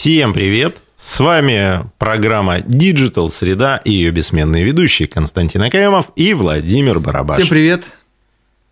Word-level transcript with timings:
Всем 0.00 0.32
привет! 0.32 0.78
С 0.96 1.20
вами 1.20 1.84
программа 1.98 2.60
Digital 2.60 3.28
Среда 3.28 3.76
и 3.84 3.92
ее 3.92 4.10
бессменные 4.12 4.64
ведущие 4.64 5.06
Константин 5.06 5.62
Акаемов 5.62 6.10
и 6.16 6.32
Владимир 6.32 7.00
Барабаш. 7.00 7.36
Всем 7.36 7.48
привет! 7.48 7.84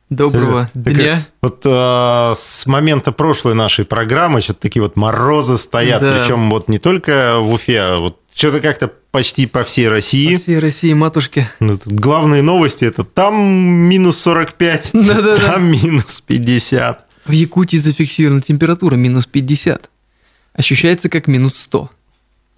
Доброго 0.09 0.71
Так, 0.73 0.95
дня! 0.95 1.27
Вот 1.43 1.61
э, 1.67 2.33
с 2.35 2.65
момента 2.65 3.13
прошлой 3.13 3.53
нашей 3.55 3.85
программы 3.85 4.41
что-то 4.41 4.61
такие 4.61 4.83
вот 4.83 4.97
морозы 4.97 5.59
стоят, 5.59 6.01
Да. 6.01 6.19
причем 6.19 6.49
вот 6.49 6.67
не 6.69 6.79
только 6.79 7.41
в 7.41 7.53
Уфе, 7.53 7.79
а 7.79 7.99
вот 7.99 8.19
что-то 8.33 8.61
как-то 8.61 8.91
почти 9.11 9.45
по 9.45 9.65
всей 9.65 9.89
России. 9.89 10.35
По 10.37 10.41
всей 10.41 10.59
России, 10.59 10.95
матушки. 10.95 11.47
Ну, 11.61 11.79
главные 11.85 12.41
новости 12.41 12.87
это 12.87 13.05
там 13.05 13.35
минус 13.39 14.17
45, 14.21 14.93
Да-да-да. 14.95 15.37
там 15.37 15.71
минус 15.71 16.23
50. 16.23 17.07
В 17.27 17.33
Якутии 17.33 17.77
зафиксирована 17.77 18.41
температура 18.41 18.95
минус 18.95 19.27
50. 19.27 19.91
Ощущается 20.59 21.09
как 21.09 21.29
минус 21.29 21.55
100. 21.55 21.89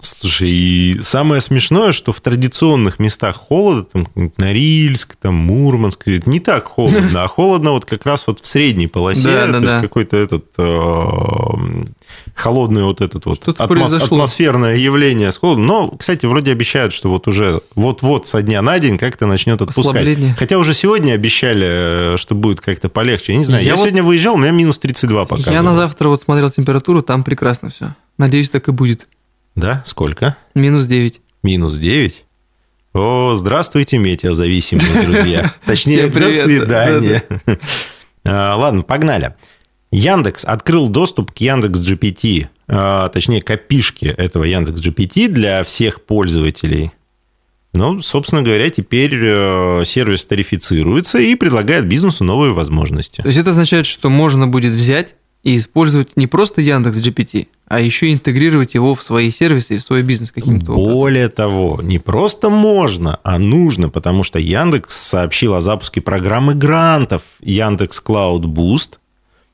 Слушай, 0.03 0.51
и 0.51 1.01
самое 1.03 1.41
смешное, 1.41 1.93
что 1.93 2.13
в 2.13 2.21
традиционных 2.21 2.99
местах 2.99 3.37
холода, 3.37 3.85
там 3.85 4.09
Норильск, 4.39 5.17
там 5.17 5.35
Мурманск, 5.35 6.07
не 6.07 6.41
так 6.41 6.67
холодно, 6.69 7.23
а 7.25 7.29
холодно 7.29 7.73
вот 7.73 7.85
как 7.85 8.07
раз 8.07 8.27
вот 8.27 8.41
в 8.41 8.47
средней 8.47 8.87
полосе, 8.87 9.23
Да, 9.29 9.47
да, 9.47 9.53
то 9.61 9.65
есть 9.67 9.81
какой-то 9.83 10.17
этот 10.17 10.47
э, 10.57 11.85
холодный 12.35 12.83
вот 12.85 13.01
этот 13.01 13.27
вот 13.27 13.41
атмос- 13.61 13.67
атмосферное 14.17 14.77
явление 14.77 15.33
с 15.33 15.39
холодом. 15.39 15.67
Но, 15.67 15.89
кстати, 15.91 16.27
вроде 16.27 16.53
обещают, 16.53 16.93
что 16.93 17.11
вот 17.11 17.29
уже 17.29 17.61
вот-вот 17.75 18.27
со 18.27 18.43
дня 18.43 18.63
на 18.63 18.79
день 18.79 18.99
как-то 18.99 19.27
начнет 19.27 19.61
отпускать. 19.61 19.95
Хотя 20.39 20.59
уже 20.59 20.75
сегодня 20.75 21.13
обещали, 21.13 22.15
э, 22.15 22.17
что 22.17 22.35
будет 22.35 22.61
как-то 22.61 22.89
полегче. 22.89 23.33
Я 23.33 23.39
не 23.39 23.45
знаю, 23.45 23.63
я, 23.63 23.71
Я 23.71 23.75
вот- 23.77 23.83
сегодня 23.83 24.03
выезжал, 24.03 24.35
у 24.35 24.39
меня 24.39 24.51
минус 24.51 24.79
32 24.79 25.25
показывало. 25.27 25.55
Я 25.55 25.63
на 25.63 25.75
завтра 25.77 26.09
вот 26.09 26.23
смотрел 26.23 26.51
температуру, 26.51 27.03
там 27.03 27.23
прекрасно 27.23 27.69
все. 27.71 27.95
Надеюсь, 28.19 28.51
так 28.51 28.69
и 28.69 28.73
будет. 28.73 29.09
Да? 29.61 29.83
Сколько? 29.85 30.37
Минус 30.55 30.87
9. 30.87 31.21
Минус 31.43 31.77
9? 31.77 32.25
О, 32.95 33.35
здравствуйте, 33.35 33.99
метеозависимые 33.99 35.03
друзья. 35.07 35.53
Точнее, 35.67 36.09
до 36.09 36.33
свидания. 36.33 37.23
А, 38.23 38.55
Ладно, 38.55 38.83
погнали. 38.83 39.35
Яндекс 39.91 40.45
открыл 40.45 40.91
доступ 40.91 41.33
к 41.33 41.39
Яндекс 41.39 41.81
GPT, 41.81 42.49
а, 42.69 43.09
точнее, 43.09 43.41
к 43.41 43.51
API-шке 43.51 44.11
этого 44.11 44.45
Яндекс 44.45 44.83
GPT 44.83 45.29
для 45.29 45.65
всех 45.65 46.03
пользователей. 46.05 46.91
Ну, 47.73 48.03
собственно 48.03 48.43
говоря, 48.43 48.69
теперь 48.69 49.15
э, 49.15 49.83
сервис 49.87 50.27
тарифицируется 50.27 51.19
и 51.19 51.35
предлагает 51.35 51.87
бизнесу 51.87 52.25
новые 52.25 52.53
возможности. 52.53 53.23
То 53.23 53.29
есть 53.29 53.39
это 53.39 53.51
означает, 53.51 53.87
что 53.87 54.11
можно 54.11 54.47
будет 54.47 54.75
взять 54.75 55.17
и 55.43 55.57
использовать 55.57 56.17
не 56.17 56.27
просто 56.27 56.61
Яндекс 56.61 56.99
GPT, 56.99 57.49
а 57.67 57.81
еще 57.81 58.13
интегрировать 58.13 58.75
его 58.75 58.95
в 58.95 59.03
свои 59.03 59.31
сервисы 59.31 59.77
и 59.77 59.79
в 59.79 59.83
свой 59.83 60.03
бизнес 60.03 60.33
каким-то 60.33 60.73
образом. 60.73 60.95
Более 60.95 61.29
того, 61.29 61.81
не 61.83 61.99
просто 61.99 62.51
можно, 62.51 63.19
а 63.23 63.39
нужно, 63.39 63.89
потому 63.89 64.23
что 64.23 64.39
Яндекс 64.39 64.95
сообщил 64.95 65.55
о 65.55 65.61
запуске 65.61 66.01
программы 66.01 66.55
грантов 66.55 67.23
Яндекс 67.41 68.03
Cloud 68.07 68.43
Boost. 68.43 68.99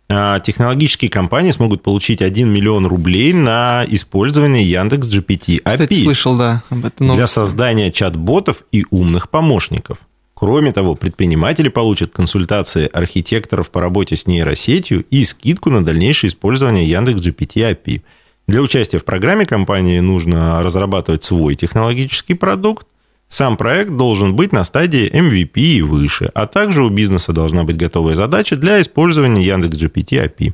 А 0.08 0.38
Технологические 0.38 1.10
компании 1.10 1.50
смогут 1.50 1.82
получить 1.82 2.22
1 2.22 2.48
миллион 2.48 2.86
рублей 2.86 3.32
на 3.32 3.84
использование 3.88 4.62
Яндекс 4.62 5.08
GPT 5.08 5.58
Кстати, 5.58 5.92
API 5.92 6.04
слышал, 6.04 6.36
да, 6.36 6.62
об 6.70 6.84
этом. 6.84 7.12
для 7.14 7.26
создания 7.26 7.90
чат-ботов 7.90 8.62
и 8.70 8.86
умных 8.90 9.28
помощников. 9.30 9.98
Кроме 10.38 10.70
того, 10.70 10.94
предприниматели 10.96 11.70
получат 11.70 12.12
консультации 12.12 12.90
архитекторов 12.92 13.70
по 13.70 13.80
работе 13.80 14.16
с 14.16 14.26
нейросетью 14.26 15.06
и 15.10 15.24
скидку 15.24 15.70
на 15.70 15.82
дальнейшее 15.82 16.28
использование 16.28 16.84
Яндекс 16.84 17.22
GPT 17.22 17.72
API. 17.72 18.02
Для 18.46 18.60
участия 18.60 18.98
в 18.98 19.04
программе 19.06 19.46
компании 19.46 19.98
нужно 20.00 20.62
разрабатывать 20.62 21.24
свой 21.24 21.54
технологический 21.54 22.34
продукт. 22.34 22.86
Сам 23.30 23.56
проект 23.56 23.92
должен 23.92 24.36
быть 24.36 24.52
на 24.52 24.62
стадии 24.64 25.10
MVP 25.10 25.58
и 25.58 25.82
выше, 25.82 26.30
а 26.34 26.46
также 26.46 26.84
у 26.84 26.90
бизнеса 26.90 27.32
должна 27.32 27.64
быть 27.64 27.78
готовая 27.78 28.14
задача 28.14 28.56
для 28.56 28.82
использования 28.82 29.42
Яндекс 29.42 29.78
GPT 29.78 30.22
API. 30.22 30.52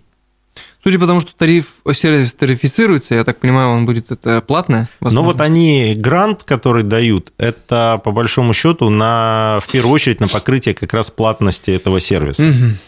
Судя 0.85 0.99
по 0.99 1.07
тому, 1.07 1.21
что 1.21 1.35
тариф, 1.37 1.67
сервис 1.93 2.35
тарифицируется, 2.35 3.15
я 3.15 3.23
так 3.23 3.39
понимаю, 3.39 3.69
он 3.69 3.87
будет 3.87 4.11
это 4.11 4.41
платное. 4.41 4.89
Но 5.01 5.23
вот 5.23 5.41
они 5.41 5.95
грант, 5.97 6.43
который 6.43 6.83
дают, 6.83 7.33
это 7.39 8.01
по 8.03 8.11
большому 8.11 8.53
счету 8.53 8.91
на, 8.91 9.61
в 9.63 9.71
первую 9.71 9.93
очередь 9.93 10.21
на 10.21 10.27
покрытие 10.27 10.75
как 10.75 10.93
раз 10.93 11.11
платности 11.11 11.71
этого 11.71 12.01
сервиса. 12.01 12.43
Мгм. 12.43 12.79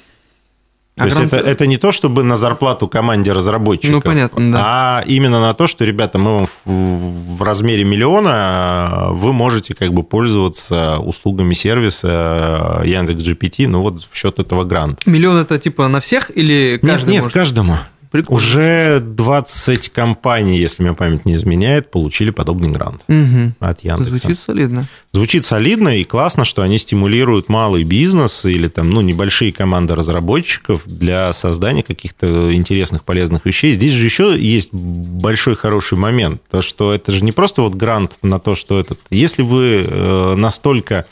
То 0.97 1.03
А 1.03 1.06
есть 1.06 1.16
грант- 1.16 1.32
это, 1.32 1.44
это 1.50 1.66
не 1.66 1.77
то, 1.77 1.91
чтобы 1.91 2.22
на 2.22 2.37
зарплату 2.37 2.87
команде 2.87 3.32
разработчиков, 3.32 3.94
Ну, 3.97 4.00
понятно, 4.00 4.53
да. 4.53 4.60
а 4.65 5.03
именно 5.06 5.41
на 5.41 5.53
то, 5.53 5.66
что, 5.66 5.84
ребята, 5.84 6.19
мы 6.19 6.34
вам 6.37 6.47
в, 6.47 7.37
в 7.37 7.43
размере 7.43 7.82
миллиона 7.82 8.31
а, 8.32 9.09
вы 9.10 9.33
можете 9.33 9.75
как 9.75 9.93
бы 9.93 10.04
пользоваться 10.04 10.99
услугами 10.99 11.53
сервиса 11.54 12.81
Яндекс 12.84 13.25
GPT, 13.25 13.66
ну 13.66 13.81
вот 13.83 14.00
в 14.03 14.16
счет 14.16 14.38
этого 14.38 14.62
гранта. 14.62 14.99
Миллион 15.06 15.37
это 15.38 15.59
типа 15.59 15.88
на 15.88 15.99
всех 16.00 16.31
или 16.37 16.78
каждый 16.81 17.06
нет, 17.06 17.12
нет, 17.15 17.22
может? 17.22 17.34
каждому. 17.34 17.77
Прикольно. 18.14 18.36
Уже 18.36 19.00
20 19.04 19.88
компаний, 19.88 20.56
если 20.56 20.84
меня 20.84 20.94
память 20.94 21.25
не 21.25 21.34
изменяет, 21.34 21.91
получили 21.91 22.30
подобный 22.30 22.70
грант 22.70 23.02
Мгм. 23.08 23.54
от 23.58 23.82
Яндекса. 23.82 24.19
Звучит 24.28 24.38
солидно. 24.47 24.86
Звучит 25.12 25.44
солидно 25.44 25.98
и 25.98 26.04
классно, 26.04 26.44
что 26.44 26.62
они 26.62 26.78
стимулируют 26.78 27.48
малый 27.48 27.82
бизнес 27.82 28.44
или 28.44 28.69
там, 28.69 28.91
ну, 28.91 29.00
небольшие 29.00 29.53
команды 29.53 29.97
разработчиков 29.97 30.82
для 30.86 31.32
создания 31.32 31.82
каких-то 31.82 32.54
интересных, 32.54 33.03
полезных 33.03 33.47
вещей. 33.47 33.72
Здесь 33.72 33.94
же 33.94 34.04
еще 34.04 34.36
есть 34.38 34.72
большой 34.72 35.56
хороший 35.56 35.98
момент, 35.98 36.41
то 36.48 36.62
что 36.62 36.92
это 36.94 37.10
же 37.10 37.24
не 37.24 37.32
просто 37.32 37.62
вот 37.62 37.74
грант 37.74 38.19
на 38.22 38.38
то, 38.38 38.54
что 38.54 38.78
этот... 38.78 39.00
Если 39.10 39.42
вы 39.42 39.84
э, 39.84 40.34
настолько 40.36 41.06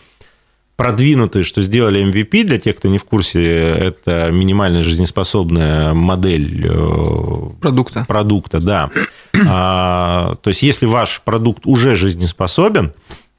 продвинутые, 0.76 1.44
что 1.44 1.62
сделали 1.62 2.04
MVP, 2.04 2.44
для 2.44 2.58
тех, 2.58 2.76
кто 2.76 2.88
не 2.88 2.98
в 2.98 3.04
курсе, 3.04 3.44
это 3.44 4.30
минимально 4.30 4.82
жизнеспособная 4.82 5.94
модель 5.94 6.66
э, 6.66 7.50
Продукта. 7.60 8.04
продукта, 8.08 8.60
да. 8.60 8.90
А, 9.46 10.34
то 10.42 10.48
есть, 10.48 10.62
если 10.62 10.86
ваш 10.86 11.22
продукт 11.22 11.66
уже 11.66 11.94
жизнеспособен, 11.94 12.92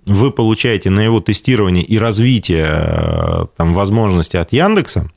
вы 0.06 0.32
получаете 0.32 0.90
на 0.90 1.00
его 1.02 1.22
тестирование 1.22 1.84
и 1.84 1.98
развитие 1.98 2.68
э, 2.68 3.46
там, 3.58 3.74
возможности 3.74 4.38
от 4.38 4.52
Яндекса, 4.54 5.10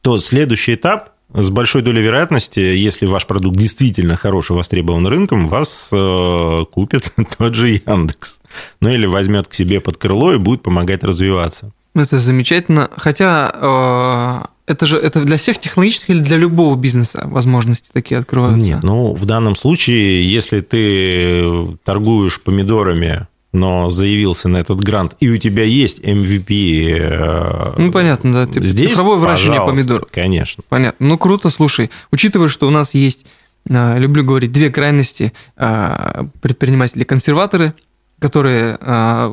то 0.00 0.18
следующий 0.18 0.74
этап 0.74 1.11
с 1.34 1.50
большой 1.50 1.82
долей 1.82 2.02
вероятности, 2.02 2.60
если 2.60 3.06
ваш 3.06 3.26
продукт 3.26 3.56
действительно 3.56 4.16
хорош 4.16 4.50
и 4.50 4.52
востребован 4.52 5.06
рынком, 5.06 5.48
вас 5.48 5.90
э, 5.92 6.64
купит 6.70 7.12
тот 7.38 7.54
же 7.54 7.68
Яндекс. 7.70 8.40
Ну 8.80 8.90
или 8.90 9.06
возьмет 9.06 9.48
к 9.48 9.54
себе 9.54 9.80
под 9.80 9.96
крыло 9.96 10.34
и 10.34 10.38
будет 10.38 10.62
помогать 10.62 11.04
развиваться. 11.04 11.72
Это 11.94 12.18
замечательно. 12.18 12.90
Хотя 12.96 13.50
э, 13.54 14.70
это 14.72 14.86
же 14.86 14.98
это 14.98 15.22
для 15.22 15.36
всех 15.36 15.58
технологических 15.58 16.10
или 16.10 16.20
для 16.20 16.36
любого 16.36 16.76
бизнеса 16.76 17.22
возможности 17.26 17.90
такие 17.92 18.18
открываются? 18.18 18.66
Нет, 18.66 18.82
ну 18.82 19.14
в 19.14 19.26
данном 19.26 19.56
случае, 19.56 20.30
если 20.30 20.60
ты 20.60 21.76
торгуешь 21.84 22.40
помидорами, 22.40 23.26
но 23.52 23.90
заявился 23.90 24.48
на 24.48 24.56
этот 24.58 24.80
грант, 24.80 25.14
и 25.20 25.28
у 25.28 25.36
тебя 25.36 25.64
есть 25.64 26.00
MVP... 26.00 26.88
э, 26.98 27.74
Ну, 27.76 27.92
понятно, 27.92 28.32
да. 28.32 28.46
Типа 28.46 28.64
здесь, 28.66 28.90
цифровое 28.90 29.18
выращивание 29.18 29.60
помидоров. 29.64 30.08
Конечно. 30.10 30.64
Понятно. 30.68 31.06
Ну, 31.06 31.18
круто, 31.18 31.50
слушай. 31.50 31.90
Учитывая, 32.10 32.48
что 32.48 32.66
у 32.66 32.70
нас 32.70 32.94
есть, 32.94 33.26
э, 33.68 33.98
люблю 33.98 34.24
говорить, 34.24 34.52
две 34.52 34.70
крайности 34.70 35.32
э, 35.56 36.24
предприниматели-консерваторы, 36.40 37.74
которые... 38.18 38.78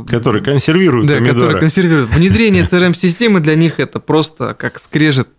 Которые 0.07 0.43
консервируют 0.43 1.07
да, 1.07 1.15
помидоры. 1.15 1.35
которые 1.39 1.59
консервируют. 1.59 2.09
Внедрение 2.09 2.67
CRM-системы 2.71 3.39
для 3.39 3.55
них 3.55 3.79
это 3.79 3.99
просто 3.99 4.53
как 4.53 4.79
скрежет 4.79 5.29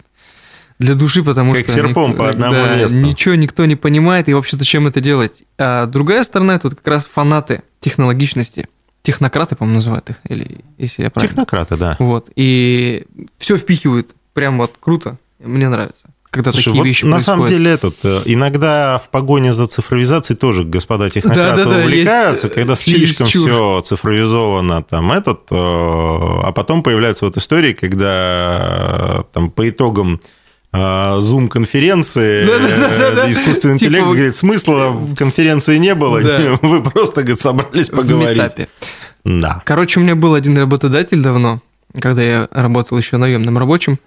для 0.81 0.95
души, 0.95 1.23
потому 1.23 1.53
Как 1.53 1.65
что... 1.67 1.75
серпом 1.75 2.11
никто- 2.11 2.23
по 2.23 2.31
одному 2.31 2.55
да, 2.55 2.75
месту. 2.75 2.97
Ничего 2.97 3.35
никто 3.35 3.67
не 3.67 3.77
понимает, 3.77 4.29
и 4.31 4.35
вообще 4.35 4.57
зачем 4.57 4.87
это 4.87 5.01
делать. 5.01 5.45
А 5.59 5.85
другая 5.85 6.25
сторона, 6.25 6.59
вот 6.63 6.75
как 6.75 6.89
раз 6.89 7.05
фанаты 7.05 7.63
технологичности. 7.81 8.67
Технократы, 9.03 9.57
по-моему, 9.57 9.77
называют 9.77 10.09
их, 10.09 10.17
или 10.29 10.61
если 10.79 11.03
я 11.03 11.11
правильно... 11.11 11.33
Технократы, 11.33 11.77
да. 11.77 11.97
Вот. 11.99 12.31
И 12.35 13.05
все 13.39 13.57
впихивают. 13.57 14.15
Прям 14.33 14.57
вот 14.57 14.73
круто. 14.81 15.19
Мне 15.39 15.69
нравится. 15.69 16.07
Когда 16.31 16.53
Слушай, 16.53 16.67
такие 16.67 16.81
вот 16.81 16.87
вещи 16.87 17.05
на 17.05 17.11
происходят. 17.13 17.25
самом 17.25 17.49
деле 17.49 17.71
этот, 17.73 17.97
э, 18.05 18.23
иногда 18.27 18.99
в 18.99 19.11
погоне 19.11 19.53
за 19.53 19.67
цифровизацией 19.67 20.39
тоже 20.39 20.63
господа 20.63 21.11
технократы 21.11 21.65
Да-да-да, 21.65 21.85
увлекаются, 21.85 22.47
есть, 22.47 22.55
когда 22.55 22.73
э, 22.75 22.77
слишком 22.77 23.27
чересчур. 23.27 23.51
все 23.51 23.81
цифровизовано, 23.83 24.83
там 24.85 25.11
этот, 25.11 25.41
э, 25.51 25.55
а 25.57 26.53
потом 26.55 26.85
появляются 26.85 27.25
вот 27.25 27.37
истории, 27.37 27.73
когда 27.73 29.19
э, 29.21 29.35
там 29.35 29.51
по 29.51 29.69
итогам 29.69 30.21
зум-конференции 30.73 32.47
Да-да-да-да-да. 32.47 33.27
э, 33.27 33.31
искусственный 33.31 33.79
Типа 33.79 33.89
интеллект 33.89 34.07
говорит, 34.07 34.37
смысла 34.37 34.91
в 34.91 35.17
конференции 35.17 35.79
не 35.79 35.95
было, 35.95 36.21
вы 36.63 36.83
просто 36.83 37.23
говорит, 37.23 37.41
собрались 37.41 37.89
поговорить. 37.89 38.69
Да. 39.25 39.63
Короче, 39.67 40.01
у 40.01 40.03
меня 40.03 40.15
был 40.15 40.35
один 40.35 40.57
работодатель 40.57 41.23
давно, 41.23 41.61
когда 42.01 42.23
я 42.23 42.49
работал 42.51 42.97
еще 42.99 43.17
наемным 43.17 43.59
рабочим. 43.59 43.99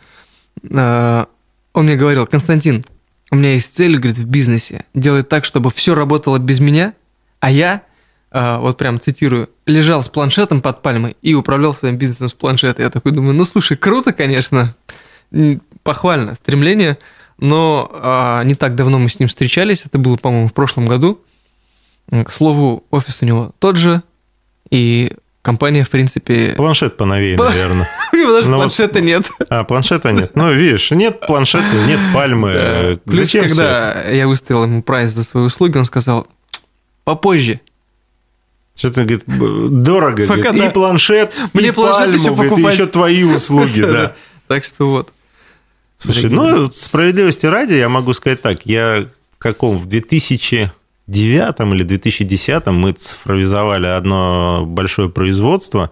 Э, 0.69 1.25
Он 1.73 1.85
мне 1.85 1.95
говорил, 1.95 2.25
Константин, 2.27 2.85
у 3.29 3.35
меня 3.35 3.53
есть 3.53 3.75
цель, 3.75 3.97
говорит, 3.97 4.17
в 4.17 4.25
бизнесе, 4.25 4.85
делать 4.93 5.27
так, 5.27 5.43
чтобы 5.43 5.69
все 5.69 5.95
работало 5.95 6.37
без 6.37 6.59
меня, 6.59 6.93
а 7.41 7.51
я, 7.51 7.81
э, 8.31 8.57
вот 8.59 8.77
прям 8.77 9.01
цитирую, 9.01 9.49
лежал 9.65 10.01
с 10.01 10.07
планшетом 10.07 10.61
под 10.61 10.81
пальмой 10.81 11.17
и 11.21 11.33
управлял 11.33 11.73
своим 11.73 11.97
бизнесом 11.97 12.29
с 12.29 12.33
планшета. 12.33 12.83
Я 12.83 12.89
такой 12.89 13.11
думаю, 13.11 13.33
ну 13.33 13.43
слушай, 13.43 13.75
круто, 13.75 14.13
конечно, 14.13 14.73
похвально, 15.83 16.35
стремление, 16.35 16.97
но 17.39 17.89
э, 17.93 18.45
не 18.45 18.55
так 18.55 18.75
давно 18.75 18.99
мы 18.99 19.09
с 19.09 19.19
ним 19.19 19.29
встречались, 19.29 19.85
это 19.85 19.97
было, 19.97 20.17
по-моему, 20.17 20.47
в 20.47 20.53
прошлом 20.53 20.87
году. 20.87 21.21
К 22.09 22.31
слову, 22.31 22.83
офис 22.89 23.19
у 23.21 23.25
него 23.25 23.51
тот 23.59 23.77
же, 23.77 24.03
и 24.69 25.13
компания, 25.41 25.83
в 25.83 25.89
принципе... 25.89 26.53
Планшет 26.55 26.97
поновее, 26.97 27.37
наверное. 27.37 27.87
У 28.11 28.15
него 28.15 28.31
даже 28.31 28.49
планшета 28.49 29.01
нет. 29.01 29.29
А, 29.49 29.63
планшета 29.63 30.11
нет. 30.11 30.31
Ну, 30.35 30.51
видишь, 30.51 30.91
нет 30.91 31.19
планшета, 31.19 31.65
нет 31.87 31.99
пальмы. 32.13 32.99
Плюс, 33.05 33.31
когда 33.31 34.03
я 34.09 34.27
выставил 34.27 34.63
ему 34.63 34.81
прайс 34.81 35.11
за 35.11 35.23
свои 35.23 35.43
услуги, 35.43 35.77
он 35.77 35.85
сказал, 35.85 36.27
попозже. 37.03 37.59
Что-то, 38.75 39.03
говорит, 39.03 39.23
дорого. 39.27 40.25
Пока 40.25 40.41
говорит, 40.41 40.61
да. 40.61 40.69
И 40.69 40.73
планшет, 40.73 41.31
Мне 41.53 41.67
и 41.67 41.71
планшет 41.71 41.99
пальму, 41.99 42.15
еще 42.15 42.29
покупать. 42.29 42.57
Говорит, 42.57 42.79
еще 42.79 42.87
твои 42.87 43.23
услуги, 43.35 43.81
да. 43.81 44.15
Так 44.47 44.63
что 44.63 44.89
вот. 44.89 45.13
Слушай, 46.03 46.29
ну, 46.29 46.71
справедливости 46.71 47.45
ради, 47.45 47.73
я 47.73 47.89
могу 47.89 48.13
сказать 48.13 48.41
так. 48.41 48.65
Я 48.65 49.07
в 49.31 49.37
каком? 49.37 49.77
В 49.77 49.85
2000 49.85 50.71
2009 51.07 51.73
или 51.73 51.83
2010 51.83 52.65
мы 52.67 52.93
цифровизовали 52.93 53.87
одно 53.87 54.65
большое 54.65 55.09
производство 55.09 55.91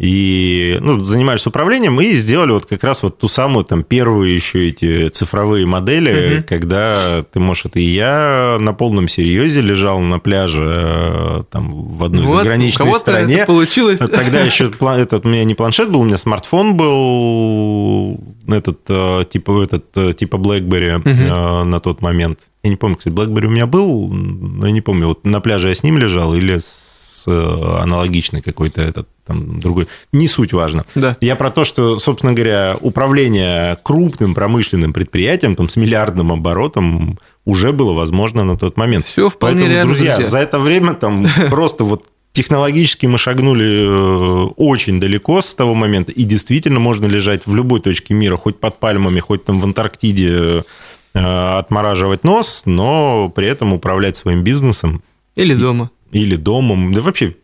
и 0.00 0.78
ну, 0.80 0.98
занимались 1.00 1.46
управлением 1.46 2.00
и 2.00 2.12
сделали 2.12 2.52
вот 2.52 2.64
как 2.64 2.82
раз 2.84 3.02
вот 3.02 3.18
ту 3.18 3.28
самую 3.28 3.66
там 3.66 3.84
первую 3.84 4.32
еще 4.32 4.68
эти 4.68 5.08
цифровые 5.08 5.66
модели, 5.66 6.38
угу. 6.38 6.46
когда 6.48 7.22
ты 7.30 7.38
можешь 7.38 7.66
это 7.66 7.80
и 7.80 7.84
я 7.84 8.56
на 8.60 8.72
полном 8.72 9.08
серьезе 9.08 9.60
лежал 9.60 10.00
на 10.00 10.18
пляже 10.18 10.64
э, 10.64 11.40
там 11.50 11.70
в 11.70 12.02
одной 12.02 12.24
вот, 12.24 12.38
заграничной 12.38 12.94
стране. 12.94 13.34
Это 13.34 13.46
получилось. 13.46 13.98
Тогда 13.98 14.40
еще 14.40 14.70
этот 14.70 15.26
у 15.26 15.28
меня 15.28 15.44
не 15.44 15.54
планшет 15.54 15.90
был, 15.90 16.00
у 16.00 16.04
меня 16.04 16.16
смартфон 16.16 16.78
был 16.78 18.18
этот 18.48 18.80
э, 18.88 19.24
типа 19.28 19.64
этот 19.64 19.84
э, 19.96 20.14
типа 20.14 20.36
BlackBerry 20.36 20.96
угу. 20.96 21.66
на 21.66 21.78
тот 21.78 22.00
момент. 22.00 22.40
Я 22.62 22.70
не 22.70 22.76
помню, 22.76 22.96
кстати, 22.96 23.14
BlackBerry 23.14 23.46
у 23.46 23.50
меня 23.50 23.66
был, 23.66 24.08
но 24.10 24.64
я 24.64 24.72
не 24.72 24.80
помню, 24.80 25.08
вот 25.08 25.26
на 25.26 25.42
пляже 25.42 25.68
я 25.68 25.74
с 25.74 25.82
ним 25.82 25.98
лежал 25.98 26.34
или 26.34 26.56
с 26.58 27.09
э, 27.26 27.80
аналогичной 27.82 28.42
какой-то 28.42 28.82
этот 28.82 29.08
там 29.26 29.60
другой. 29.60 29.88
Не 30.12 30.26
суть 30.26 30.52
важно. 30.52 30.84
Да. 30.94 31.16
Я 31.20 31.36
про 31.36 31.50
то, 31.50 31.64
что, 31.64 31.98
собственно 31.98 32.32
говоря, 32.32 32.76
управление 32.80 33.78
крупным 33.82 34.34
промышленным 34.34 34.92
предприятием 34.92 35.56
там, 35.56 35.68
с 35.68 35.76
миллиардным 35.76 36.32
оборотом 36.32 37.18
уже 37.44 37.72
было 37.72 37.92
возможно 37.92 38.44
на 38.44 38.56
тот 38.56 38.76
момент. 38.76 39.06
Все 39.06 39.28
вполне 39.28 39.56
Поэтому, 39.56 39.72
реально, 39.72 39.94
друзья, 39.94 40.14
друзья, 40.16 40.30
за 40.30 40.38
это 40.38 40.58
время 40.58 40.94
там 40.94 41.26
просто 41.50 41.84
вот 41.84 42.04
технологически 42.32 43.06
мы 43.06 43.18
шагнули 43.18 43.84
э, 43.86 44.44
очень 44.56 45.00
далеко 45.00 45.40
с 45.40 45.54
того 45.54 45.74
момента, 45.74 46.12
и 46.12 46.24
действительно 46.24 46.80
можно 46.80 47.06
лежать 47.06 47.46
в 47.46 47.54
любой 47.54 47.80
точке 47.80 48.14
мира, 48.14 48.36
хоть 48.36 48.58
под 48.60 48.78
пальмами, 48.78 49.20
хоть 49.20 49.44
там 49.44 49.60
в 49.60 49.64
Антарктиде, 49.64 50.64
Э, 51.12 51.58
отмораживать 51.58 52.22
нос, 52.22 52.62
но 52.66 53.32
при 53.34 53.48
этом 53.48 53.72
управлять 53.72 54.16
своим 54.16 54.44
бизнесом. 54.44 55.02
Или 55.34 55.54
дома. 55.54 55.90
Или 56.12 56.36
домом. 56.36 56.92
Да 56.92 57.02
вообще 57.02 57.36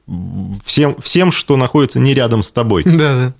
всем, 0.64 0.96
всем, 1.00 1.30
что 1.30 1.56
находится 1.56 2.00
не 2.00 2.14
рядом 2.14 2.42
с 2.42 2.52
тобой. 2.52 2.84
Да, 2.96 3.14
да. 3.14 3.34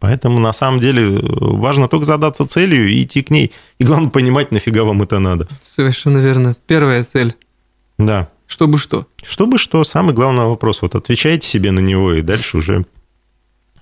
Поэтому 0.00 0.38
на 0.38 0.52
самом 0.52 0.80
деле 0.80 1.18
важно 1.22 1.88
только 1.88 2.04
задаться 2.04 2.46
целью 2.46 2.90
и 2.90 3.02
идти 3.02 3.22
к 3.22 3.30
ней. 3.30 3.52
И 3.78 3.84
главное 3.84 4.10
понимать, 4.10 4.52
нафига 4.52 4.84
вам 4.84 5.02
это 5.02 5.18
надо. 5.18 5.48
Совершенно 5.62 6.18
верно. 6.18 6.56
Первая 6.66 7.04
цель. 7.04 7.34
Да. 7.98 8.28
Чтобы 8.46 8.76
что? 8.76 9.06
Чтобы 9.22 9.56
что. 9.56 9.82
Самый 9.82 10.14
главный 10.14 10.44
вопрос. 10.44 10.82
Вот 10.82 10.94
отвечайте 10.94 11.48
себе 11.48 11.70
на 11.70 11.80
него, 11.80 12.12
и 12.12 12.20
дальше 12.20 12.58
уже 12.58 12.84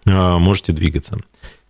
а, 0.07 0.39
можете 0.39 0.73
двигаться. 0.73 1.19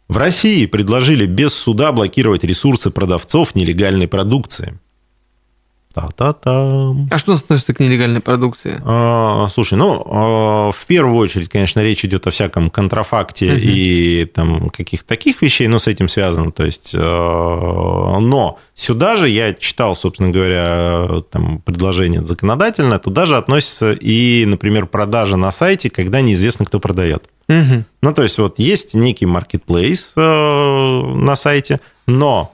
В 0.09 0.19
России 0.19 0.67
предложили 0.67 1.25
без 1.25 1.55
суда 1.55 1.91
блокировать 1.93 2.45
ресурсы 2.45 2.91
продавцов 2.91 3.55
нелегальной 3.55 4.09
продукции. 4.09 4.79
Та-та-та. 5.95 6.95
А 7.11 7.19
что 7.19 7.35
относится 7.35 7.75
к 7.75 7.81
нелегальной 7.81 8.21
продукции? 8.21 8.81
А, 8.85 9.47
слушай, 9.49 9.75
ну, 9.75 10.03
а, 10.07 10.71
в 10.71 10.87
первую 10.87 11.17
очередь, 11.17 11.49
конечно, 11.49 11.81
речь 11.81 12.05
идет 12.05 12.27
о 12.27 12.31
всяком 12.31 12.71
контрафакте 12.71 13.53
угу. 13.53 13.61
и 13.61 14.25
там 14.25 14.71
каких-то 14.71 15.07
таких 15.07 15.43
вещей, 15.43 15.69
но 15.69 15.79
с 15.79 15.89
этим 15.89 16.09
связано. 16.09 16.51
То 16.53 16.65
есть, 16.65 16.95
а, 16.97 18.19
но 18.21 18.59
сюда 18.75 19.17
же 19.17 19.29
я 19.29 19.53
читал, 19.53 19.95
собственно 19.95 20.31
говоря, 20.31 21.23
там 21.31 21.59
предложение 21.59 22.25
законодательное, 22.25 22.99
туда 22.99 23.27
же 23.27 23.37
относится 23.37 23.93
и, 23.93 24.45
например, 24.47 24.87
продажа 24.87 25.37
на 25.37 25.51
сайте, 25.51 25.91
когда 25.91 26.21
неизвестно, 26.21 26.65
кто 26.65 26.81
продает. 26.81 27.29
Угу. 27.49 27.85
Ну, 28.03 28.15
то 28.15 28.23
есть, 28.23 28.39
вот 28.39 28.59
есть 28.59 28.95
некий 28.95 29.27
маркетплейс 29.27 30.15
э, 30.17 30.21
на 30.21 31.35
сайте, 31.35 31.81
но 32.07 32.53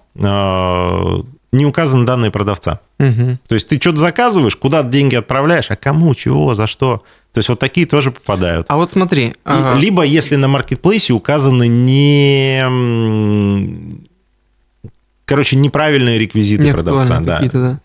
не 1.53 1.65
указаны 1.67 2.05
данные 2.05 2.31
продавца. 2.31 2.81
Угу. 2.99 3.39
То 3.49 3.55
есть, 3.55 3.69
ты 3.69 3.81
что-то 3.81 3.99
заказываешь, 3.99 4.57
куда 4.57 4.83
деньги 4.83 5.15
отправляешь, 5.15 5.71
а 5.71 5.77
кому, 5.77 6.15
чего, 6.15 6.55
за 6.55 6.67
что. 6.67 7.03
То 7.33 7.39
есть, 7.39 7.49
вот 7.49 7.59
такие 7.59 7.87
тоже 7.87 8.11
попадают. 8.11 8.67
А 8.69 8.77
вот 8.77 8.91
смотри. 8.93 9.35
И, 9.47 9.79
Либо, 9.79 10.03
если 10.03 10.37
на 10.37 10.49
маркетплейсе 10.49 11.13
указаны 11.13 11.69
не... 11.69 12.65
Короче, 15.25 15.57
неправильные 15.57 16.19
реквизиты 16.19 16.65
не 16.65 16.73
продавца. 16.73 17.21
Да. 17.21 17.41
да. 17.53 17.81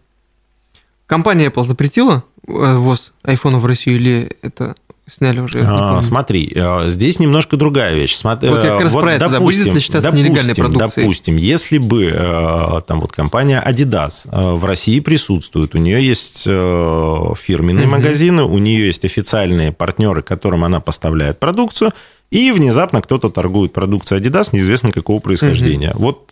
Компания 1.07 1.47
Apple 1.47 1.65
запретила 1.65 2.23
э, 2.47 2.51
ввоз 2.77 3.13
айфона 3.23 3.59
в 3.59 3.65
Россию 3.65 3.97
или 3.97 4.37
это 4.41 4.75
Сняли 5.05 5.41
уже. 5.41 5.61
А, 5.67 6.01
смотри, 6.01 6.49
э, 6.55 6.87
здесь 6.87 7.19
немножко 7.19 7.57
другая 7.57 7.93
вещь. 7.93 8.15
Смотри, 8.15 8.49
вот 8.49 8.63
я 8.63 8.71
как 8.71 8.81
раз 8.83 8.93
вот, 8.93 9.01
про 9.01 9.13
это, 9.15 9.27
допустим, 9.27 9.65
да, 9.65 9.65
будет 9.65 9.75
ли 9.75 9.81
считаться 9.81 10.07
допустим, 10.09 10.25
нелегальной 10.25 10.55
продукцией? 10.55 11.05
Допустим, 11.05 11.35
если 11.35 11.77
бы 11.77 12.05
э, 12.05 12.81
там 12.87 13.01
вот 13.01 13.11
компания 13.11 13.61
Adidas 13.65 14.29
э, 14.31 14.53
в 14.53 14.63
России 14.63 15.01
присутствует, 15.01 15.75
у 15.75 15.77
нее 15.77 16.01
есть 16.01 16.43
фирменные 16.43 17.85
угу. 17.85 17.95
магазины, 17.95 18.43
у 18.43 18.57
нее 18.59 18.85
есть 18.85 19.03
официальные 19.03 19.73
партнеры, 19.73 20.21
которым 20.21 20.63
она 20.63 20.79
поставляет 20.79 21.37
продукцию, 21.37 21.91
и 22.31 22.53
внезапно 22.53 23.01
кто-то 23.01 23.29
торгует 23.29 23.73
продукцией 23.73 24.21
Adidas 24.21 24.49
неизвестно 24.53 24.93
какого 24.93 25.19
происхождения. 25.19 25.91
Угу. 25.91 25.99
Вот 25.99 26.27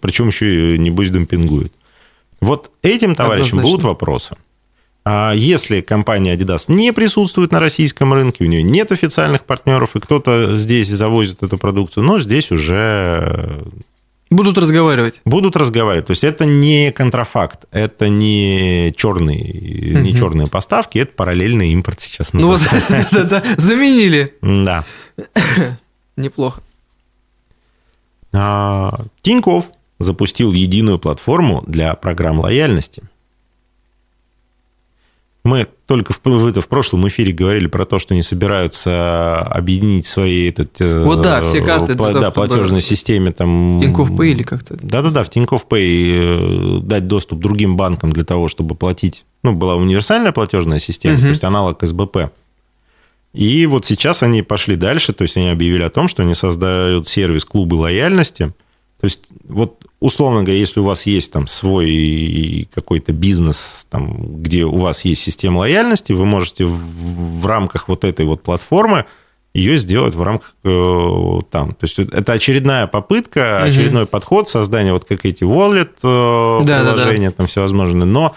причем 0.00 0.28
еще 0.28 0.76
и 0.76 0.78
небось 0.78 1.10
демпингует. 1.10 1.74
Вот 2.40 2.70
этим 2.82 3.14
товарищам 3.14 3.60
будут 3.60 3.82
вопросы. 3.84 4.34
А 5.06 5.34
если 5.34 5.82
компания 5.82 6.34
Adidas 6.34 6.64
не 6.68 6.92
присутствует 6.92 7.52
на 7.52 7.60
российском 7.60 8.14
рынке, 8.14 8.44
у 8.44 8.46
нее 8.46 8.62
нет 8.62 8.90
официальных 8.90 9.44
партнеров, 9.44 9.96
и 9.96 10.00
кто-то 10.00 10.56
здесь 10.56 10.88
завозит 10.88 11.42
эту 11.42 11.58
продукцию, 11.58 12.04
но 12.04 12.18
здесь 12.18 12.50
уже... 12.50 13.62
Будут 14.30 14.56
разговаривать. 14.56 15.20
Будут 15.26 15.56
разговаривать. 15.56 16.06
То 16.06 16.12
есть 16.12 16.24
это 16.24 16.46
не 16.46 16.90
контрафакт, 16.90 17.66
это 17.70 18.08
не 18.08 18.94
черные, 18.96 20.00
не 20.00 20.14
черные 20.14 20.46
поставки, 20.46 20.98
это 20.98 21.12
параллельный 21.12 21.70
импорт 21.72 22.00
сейчас 22.00 22.32
Ну 22.32 22.46
вот, 22.46 22.60
заменили. 23.58 24.34
Да. 24.40 24.84
Неплохо. 26.16 26.62
А, 28.32 29.04
Тиньков 29.20 29.70
запустил 29.98 30.52
единую 30.52 30.98
платформу 30.98 31.62
для 31.66 31.94
программ 31.94 32.40
лояльности– 32.40 33.02
мы 35.44 35.66
только 35.86 36.14
в, 36.14 36.20
в, 36.24 36.46
это, 36.46 36.62
в 36.62 36.68
прошлом 36.68 37.06
эфире 37.08 37.32
говорили 37.32 37.66
про 37.66 37.84
то, 37.84 37.98
что 37.98 38.14
они 38.14 38.22
собираются 38.22 39.40
объединить 39.40 40.06
свои 40.06 40.48
этот, 40.48 40.80
э, 40.80 41.04
вот 41.04 41.20
да, 41.20 41.44
все 41.44 41.60
карты 41.60 41.94
пла, 41.94 42.14
да, 42.14 42.30
платежной 42.30 42.80
системе. 42.80 43.30
Там, 43.30 43.78
Тинькофф 43.82 44.10
Pay 44.12 44.28
или 44.28 44.42
как-то? 44.42 44.78
Да-да-да, 44.80 45.22
в 45.22 45.28
Тинькофф 45.28 45.66
Pay 45.68 46.78
э, 46.78 46.80
дать 46.80 47.06
доступ 47.06 47.40
другим 47.40 47.76
банкам 47.76 48.10
для 48.10 48.24
того, 48.24 48.48
чтобы 48.48 48.74
платить. 48.74 49.26
Ну, 49.42 49.52
была 49.52 49.76
универсальная 49.76 50.32
платежная 50.32 50.78
система, 50.78 51.16
угу. 51.16 51.22
то 51.24 51.28
есть 51.28 51.44
аналог 51.44 51.78
СБП. 51.82 52.30
И 53.34 53.66
вот 53.66 53.84
сейчас 53.84 54.22
они 54.22 54.42
пошли 54.42 54.76
дальше, 54.76 55.12
то 55.12 55.22
есть 55.22 55.36
они 55.36 55.50
объявили 55.50 55.82
о 55.82 55.90
том, 55.90 56.08
что 56.08 56.22
они 56.22 56.32
создают 56.32 57.06
сервис 57.08 57.44
клубы 57.44 57.74
лояльности. 57.74 58.54
То 59.00 59.04
есть 59.04 59.28
вот 59.46 59.84
условно 60.04 60.42
говоря, 60.42 60.58
если 60.58 60.80
у 60.80 60.84
вас 60.84 61.06
есть 61.06 61.32
там 61.32 61.46
свой 61.46 62.68
какой-то 62.74 63.12
бизнес, 63.12 63.86
там, 63.88 64.42
где 64.42 64.64
у 64.64 64.76
вас 64.76 65.06
есть 65.06 65.22
система 65.22 65.60
лояльности, 65.60 66.12
вы 66.12 66.26
можете 66.26 66.66
в, 66.66 66.76
в 67.40 67.46
рамках 67.46 67.88
вот 67.88 68.04
этой 68.04 68.26
вот 68.26 68.42
платформы 68.42 69.06
ее 69.54 69.78
сделать 69.78 70.14
в 70.14 70.22
рамках 70.22 70.54
э, 70.62 71.38
там. 71.50 71.70
То 71.70 71.84
есть 71.84 71.98
это 71.98 72.34
очередная 72.34 72.86
попытка, 72.86 73.60
угу. 73.62 73.70
очередной 73.70 74.04
подход 74.04 74.46
создания 74.46 74.92
вот 74.92 75.06
как 75.06 75.24
эти 75.24 75.42
wallet 75.42 75.92
э, 76.02 76.64
да, 76.66 76.82
приложения, 76.82 77.28
да, 77.28 77.30
да. 77.30 77.36
там 77.38 77.46
всевозможные. 77.46 78.04
Но 78.04 78.34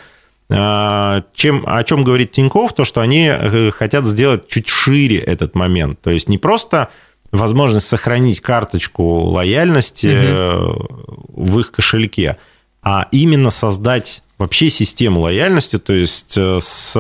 э, 0.50 1.22
чем, 1.36 1.66
о 1.68 1.84
чем 1.84 2.06
говорит 2.06 2.32
Тиньков, 2.32 2.72
то, 2.76 2.86
что 2.86 3.02
они 3.02 3.28
э, 3.30 3.72
хотят 3.72 4.06
сделать 4.06 4.48
чуть 4.48 4.70
шире 4.70 5.18
этот 5.18 5.54
момент. 5.54 6.00
То 6.00 6.12
есть 6.12 6.30
не 6.30 6.38
просто 6.38 6.88
возможность 7.32 7.88
сохранить 7.88 8.42
карточку 8.42 9.04
лояльности 9.04 10.08
угу. 10.08 11.26
в 11.30 11.60
их 11.60 11.72
кошельке, 11.72 12.38
а 12.82 13.08
именно 13.12 13.50
создать 13.50 14.24
вообще 14.38 14.70
систему 14.70 15.22
лояльности, 15.22 15.78
то 15.80 15.94
есть 15.94 16.38
э, 16.38 16.60
с 16.62 16.94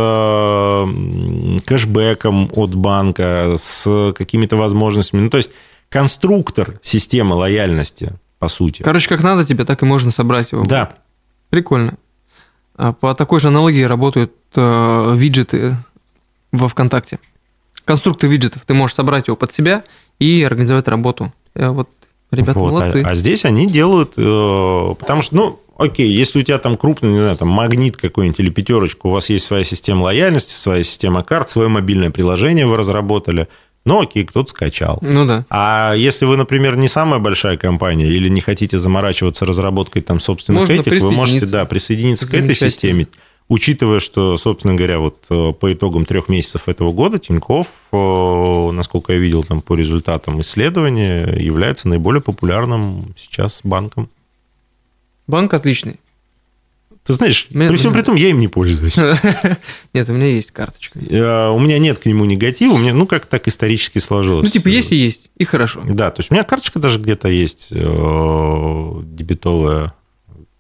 кэшбэком 1.66 2.52
от 2.54 2.76
банка, 2.76 3.56
с 3.58 4.14
какими-то 4.18 4.56
возможностями. 4.58 5.22
Ну, 5.22 5.30
то 5.30 5.38
есть 5.38 5.52
конструктор 5.90 6.80
системы 6.82 7.36
лояльности, 7.36 8.14
по 8.40 8.48
сути. 8.48 8.84
Короче, 8.84 9.08
как 9.08 9.24
надо 9.24 9.46
тебе, 9.46 9.66
так 9.66 9.82
и 9.82 9.86
можно 9.86 10.12
собрать 10.12 10.52
его. 10.52 10.66
Да. 10.66 10.94
Прикольно. 11.50 11.94
А 12.76 12.94
по 12.94 13.14
такой 13.16 13.40
же 13.40 13.48
аналогии 13.48 13.84
работают 13.84 14.34
э, 14.56 15.14
виджеты 15.16 15.76
во 16.52 16.68
ВКонтакте. 16.68 17.20
Конструктор 17.86 18.30
виджетов. 18.30 18.64
Ты 18.66 18.74
можешь 18.74 18.96
собрать 18.96 19.28
его 19.28 19.38
под 19.38 19.54
себя 19.54 19.84
и 20.20 20.44
организовать 20.44 20.88
работу. 20.88 21.34
Э, 21.56 21.70
вот 21.70 21.90
ребята 22.32 22.60
Вот, 22.60 22.68
а- 22.68 22.72
молодцы. 22.72 23.04
А, 23.06 23.16
здесь 23.16 23.46
они 23.46 23.68
делают, 23.68 24.14
э, 24.18 24.96
потому 25.00 25.22
что, 25.22 25.36
ну, 25.36 25.60
окей, 25.78 26.12
если 26.12 26.40
у 26.40 26.42
тебя 26.42 26.58
там 26.58 26.78
крупный, 26.78 27.12
не 27.12 27.20
знаю, 27.20 27.38
там 27.38 27.48
магнит 27.50 27.98
какой-нибудь 27.98 28.40
или 28.40 28.50
пятерочку, 28.50 29.10
у 29.10 29.12
вас 29.12 29.30
есть 29.30 29.46
своя 29.46 29.64
система 29.64 30.04
лояльности, 30.04 30.52
своя 30.54 30.84
система 30.84 31.24
карт, 31.24 31.52
свое 31.52 31.70
мобильное 31.70 32.10
приложение 32.10 32.66
вы 32.66 32.78
разработали, 32.78 33.48
ну, 33.86 34.02
окей, 34.02 34.26
кто-то 34.26 34.50
скачал. 34.50 35.00
Ну 35.02 35.26
да. 35.26 35.46
А 35.50 35.94
если 35.96 36.26
вы, 36.26 36.36
например, 36.36 36.76
не 36.76 36.90
самая 36.90 37.22
большая 37.22 37.56
компания 37.56 38.08
или 38.08 38.28
не 38.28 38.42
хотите 38.42 38.78
заморачиваться 38.78 39.46
разработкой 39.46 40.02
там 40.02 40.20
собственных 40.20 40.68
Можно 40.68 40.74
этих, 40.74 41.02
вы 41.02 41.12
можете 41.12 41.46
да, 41.46 41.64
присоединиться 41.64 42.30
к 42.30 42.34
этой 42.34 42.54
системе, 42.54 43.08
учитывая, 43.50 44.00
что, 44.00 44.38
собственно 44.38 44.74
говоря, 44.76 45.00
вот 45.00 45.26
э, 45.30 45.54
по 45.54 45.72
итогам 45.72 46.06
трех 46.06 46.28
месяцев 46.30 46.68
этого 46.68 46.92
года 46.92 47.18
Тиньков, 47.20 47.68
э, 47.92 48.72
насколько 48.72 49.14
я 49.14 49.20
видел 49.20 49.44
там 49.44 49.62
по 49.62 49.76
результатам 49.76 50.42
исследования, 50.42 51.28
является 51.40 51.88
наиболее 51.88 52.22
популярным 52.22 53.14
сейчас 53.18 53.62
банком. 53.64 54.10
Банк 55.28 55.54
отличный. 55.54 56.00
Ты 57.04 57.14
знаешь, 57.14 57.48
Мне- 57.52 57.70
при 57.70 57.78
всем 57.78 57.94
при 57.94 58.02
том, 58.02 58.16
я 58.16 58.30
им 58.32 58.40
не 58.42 58.50
пользуюсь. 58.50 58.98
Нет, 59.94 60.10
у 60.10 60.12
меня 60.12 60.26
есть 60.28 60.52
карточка. 60.52 61.00
Э, 61.00 61.50
У 61.52 61.60
меня 61.60 61.78
нет 61.80 62.00
к 62.00 62.06
нему 62.06 62.26
негатива, 62.26 62.74
у 62.74 62.78
меня, 62.78 62.94
ну, 62.94 63.08
как 63.08 63.26
так 63.28 63.48
исторически 63.48 64.00
сложилось. 64.00 64.44
Ну, 64.44 64.50
типа, 64.52 64.68
есть 64.68 64.92
и 64.92 64.98
есть, 64.98 65.30
и 65.38 65.46
хорошо. 65.46 65.84
Да, 65.88 66.12
то 66.12 66.20
есть 66.20 66.32
у 66.32 66.34
меня 66.34 66.44
карточка 66.44 66.80
даже 66.80 67.00
где-то 67.00 67.30
есть 67.30 67.70
дебетовая. 67.72 69.94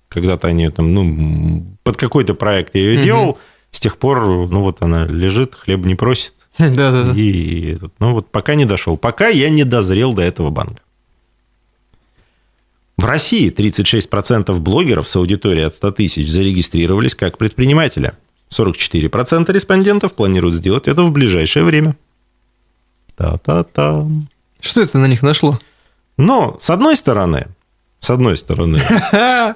Когда-то 0.09 0.47
они 0.47 0.69
там, 0.69 0.93
ну, 0.93 1.65
под 1.83 1.97
какой-то 1.97 2.33
проект 2.33 2.75
я 2.75 2.81
ее 2.81 2.95
Мгм. 2.97 3.03
делал. 3.03 3.37
С 3.71 3.79
тех 3.79 3.97
пор, 3.97 4.25
ну, 4.25 4.61
вот 4.61 4.81
она 4.81 5.05
лежит, 5.05 5.53
хлеб 5.55 5.85
не 5.85 5.95
просит. 5.95 6.33
Да-да-да. 6.57 7.13
И, 7.15 7.77
ну, 7.99 8.13
вот 8.13 8.31
пока 8.31 8.55
не 8.55 8.65
дошел. 8.65 8.97
Пока 8.97 9.27
я 9.27 9.49
не 9.49 9.63
дозрел 9.65 10.13
до 10.13 10.21
этого 10.21 10.49
банка. 10.49 10.81
В 12.97 13.05
России 13.05 13.51
36% 13.51 14.57
блогеров 14.59 15.07
с 15.07 15.15
аудиторией 15.15 15.65
от 15.67 15.75
100 15.75 15.91
тысяч 15.91 16.29
зарегистрировались 16.29 17.13
как 17.13 17.37
предприниматели. 17.37 18.13
44% 18.49 19.51
респондентов 19.51 20.13
планируют 20.15 20.55
сделать 20.55 20.87
это 20.87 21.03
в 21.03 21.11
ближайшее 21.11 21.63
время. 21.65 21.95
Та-та-та. 23.15 24.07
Что 24.61 24.81
это 24.81 24.97
на 24.99 25.05
них 25.07 25.21
нашло? 25.21 25.59
Но, 26.17 26.57
с 26.59 26.69
одной 26.71 26.95
стороны, 26.95 27.47
с 27.99 28.09
одной 28.09 28.37
стороны, 28.37 28.79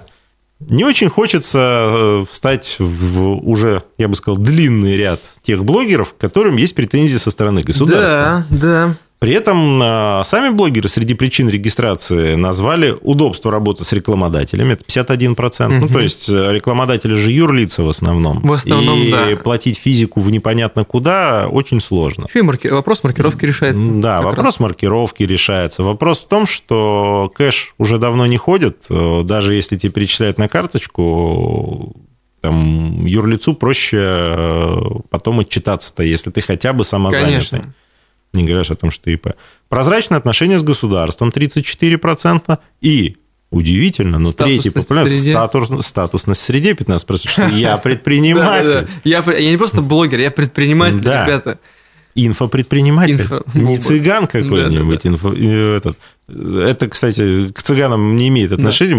не 0.69 0.83
очень 0.83 1.09
хочется 1.09 1.59
э, 1.59 2.25
встать 2.29 2.77
в 2.79 3.47
уже, 3.47 3.83
я 3.97 4.07
бы 4.07 4.15
сказал, 4.15 4.37
длинный 4.37 4.95
ряд 4.97 5.35
тех 5.43 5.63
блогеров, 5.65 6.15
которым 6.17 6.55
есть 6.57 6.75
претензии 6.75 7.17
со 7.17 7.31
стороны 7.31 7.63
государства. 7.63 8.45
Да, 8.49 8.57
да. 8.57 8.95
При 9.21 9.33
этом 9.33 9.79
э, 9.83 10.23
сами 10.25 10.49
блогеры 10.49 10.89
среди 10.89 11.13
причин 11.13 11.47
регистрации 11.47 12.33
назвали 12.33 12.95
удобство 13.01 13.51
работы 13.51 13.83
с 13.83 13.93
рекламодателями. 13.93 14.73
Это 14.73 14.83
51%. 14.83 15.67
Ну, 15.67 15.85
Мгм. 15.85 15.93
то 15.93 15.99
есть 15.99 16.27
э, 16.27 16.51
рекламодатели 16.51 17.13
же 17.13 17.29
юрлица 17.31 17.83
в 17.83 17.89
основном. 17.89 18.41
В 18.41 18.51
основном, 18.51 18.97
И 18.99 19.11
да. 19.11 19.27
платить 19.35 19.77
физику 19.77 20.21
в 20.21 20.31
непонятно 20.31 20.85
куда 20.85 21.47
очень 21.51 21.79
сложно. 21.81 22.25
Еще 22.27 22.39
и 22.39 22.41
марки- 22.41 22.67
вопрос 22.69 23.03
маркировки 23.03 23.45
решается. 23.45 23.85
Да, 23.91 24.23
вопрос 24.23 24.43
раз. 24.45 24.59
маркировки 24.59 25.21
решается. 25.21 25.83
Вопрос 25.83 26.21
в 26.21 26.27
том, 26.27 26.47
что 26.47 27.31
кэш 27.35 27.75
уже 27.77 27.99
давно 27.99 28.25
не 28.25 28.37
ходит. 28.37 28.87
Э, 28.89 29.21
Даже 29.23 29.53
если 29.53 29.77
тебе 29.77 29.91
перечисляют 29.91 30.39
на 30.39 30.47
карточку, 30.47 31.95
там, 32.41 33.05
юрлицу 33.05 33.53
проще 33.53 33.97
э, 34.01 34.81
потом 35.11 35.41
отчитаться-то, 35.41 36.01
если 36.01 36.31
ты 36.31 36.41
хотя 36.41 36.73
бы 36.73 36.83
самозанятый. 36.83 37.33
Конечно. 37.59 37.75
Не 38.33 38.43
говоришь 38.45 38.71
о 38.71 38.75
том, 38.75 38.91
что 38.91 39.09
ИП. 39.11 39.33
Прозрачные 39.69 40.17
отношения 40.17 40.57
с 40.57 40.63
государством 40.63 41.29
34%. 41.29 42.59
И 42.81 43.17
удивительно, 43.49 44.19
но 44.19 44.31
третий 44.31 44.69
Статусность 44.69 44.69
в 44.69 44.73
популярность 44.87 45.21
среде. 45.21 45.31
статус, 45.33 45.85
статусность 45.85 46.41
в 46.41 46.43
среде 46.43 46.71
15%, 46.71 47.27
что 47.27 47.47
я 47.49 47.77
предприниматель. 47.83 48.87
Я, 49.03 49.21
не 49.21 49.57
просто 49.57 49.81
блогер, 49.81 50.19
я 50.19 50.31
предприниматель, 50.31 50.99
ребята. 50.99 51.59
Инфопредприниматель. 52.15 53.21
Инфо- 53.21 53.43
Не 53.53 53.77
цыган 53.77 54.27
какой-нибудь. 54.27 55.05
э, 55.05 55.77
этот. 55.77 55.97
Это, 56.27 56.87
кстати, 56.89 57.49
к 57.51 57.61
цыганам 57.61 58.15
не 58.15 58.27
имеет 58.29 58.51
отношения. 58.51 58.95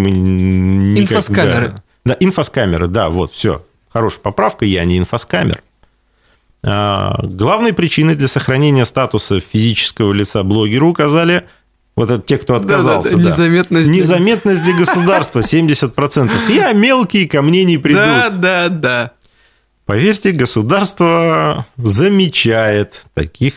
Инфоскамеры. 0.98 1.82
Да, 2.04 2.16
инфоскамеры, 2.18 2.88
да, 2.88 3.10
вот, 3.10 3.32
все. 3.32 3.64
Хорошая 3.92 4.20
поправка, 4.20 4.64
я 4.64 4.84
не 4.84 4.98
инфоскамер. 4.98 5.62
А, 6.64 7.18
Главной 7.22 7.72
причиной 7.72 8.14
для 8.14 8.28
сохранения 8.28 8.84
статуса 8.84 9.40
физического 9.40 10.12
лица 10.12 10.42
блогера 10.44 10.84
указали 10.84 11.44
вот 11.96 12.10
это 12.10 12.22
те, 12.22 12.38
кто 12.38 12.54
отказался. 12.54 13.10
Да-да-да, 13.10 13.24
да. 13.24 13.30
Незаметность. 13.30 13.88
Незаметность 13.88 14.62
для 14.64 14.76
государства 14.76 15.40
70%. 15.40 16.30
Я 16.48 16.72
мелкий, 16.72 17.26
ко 17.26 17.42
мне 17.42 17.64
не 17.64 17.78
придут. 17.78 18.02
Да, 18.02 18.30
да, 18.30 18.68
да. 18.68 19.10
Поверьте, 19.84 20.30
государство 20.30 21.66
замечает 21.76 23.06
таких 23.14 23.54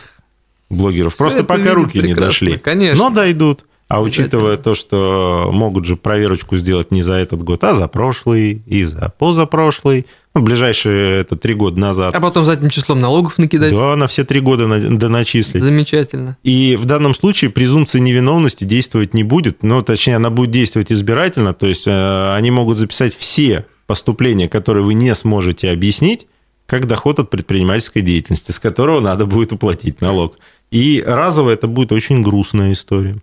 блогеров. 0.68 1.12
Всё 1.12 1.18
Просто 1.18 1.44
пока 1.44 1.72
руки 1.74 1.96
не 1.96 2.02
прекрасно, 2.02 2.26
дошли. 2.26 2.58
конечно. 2.58 2.96
Но 2.98 3.10
дойдут. 3.10 3.64
А 3.88 4.02
учитывая 4.02 4.56
то, 4.56 4.74
что 4.74 5.50
могут 5.52 5.84
же 5.86 5.96
проверочку 5.96 6.56
сделать 6.56 6.90
не 6.90 7.02
за 7.02 7.14
этот 7.14 7.44
год, 7.44 7.62
а 7.62 7.72
за 7.72 7.86
прошлый 7.86 8.60
и 8.66 8.82
за 8.82 9.12
позапрошлый, 9.16 10.06
ну, 10.36 10.42
ближайшие 10.42 11.20
это 11.20 11.34
три 11.36 11.54
года 11.54 11.78
назад. 11.78 12.14
А 12.14 12.20
потом 12.20 12.44
задним 12.44 12.68
числом 12.68 13.00
налогов 13.00 13.38
накидать. 13.38 13.72
Да, 13.72 13.96
на 13.96 14.06
все 14.06 14.22
три 14.24 14.40
года 14.40 14.66
на- 14.66 14.98
доначислить. 14.98 15.62
Замечательно. 15.62 16.36
И 16.42 16.76
в 16.76 16.84
данном 16.84 17.14
случае 17.14 17.50
презумпция 17.50 18.00
невиновности 18.00 18.64
действовать 18.64 19.14
не 19.14 19.22
будет, 19.24 19.62
но 19.62 19.82
точнее 19.82 20.16
она 20.16 20.28
будет 20.28 20.50
действовать 20.50 20.92
избирательно, 20.92 21.54
то 21.54 21.66
есть 21.66 21.86
э, 21.86 22.34
они 22.34 22.50
могут 22.50 22.76
записать 22.76 23.16
все 23.16 23.64
поступления, 23.86 24.48
которые 24.48 24.84
вы 24.84 24.92
не 24.92 25.14
сможете 25.14 25.70
объяснить, 25.70 26.26
как 26.66 26.86
доход 26.86 27.18
от 27.18 27.30
предпринимательской 27.30 28.02
деятельности, 28.02 28.50
с 28.50 28.58
которого 28.58 29.00
надо 29.00 29.24
будет 29.24 29.52
уплатить 29.52 30.02
налог. 30.02 30.38
И 30.70 31.02
разово 31.06 31.50
это 31.50 31.66
будет 31.66 31.92
очень 31.92 32.22
грустная 32.22 32.72
история. 32.72 33.16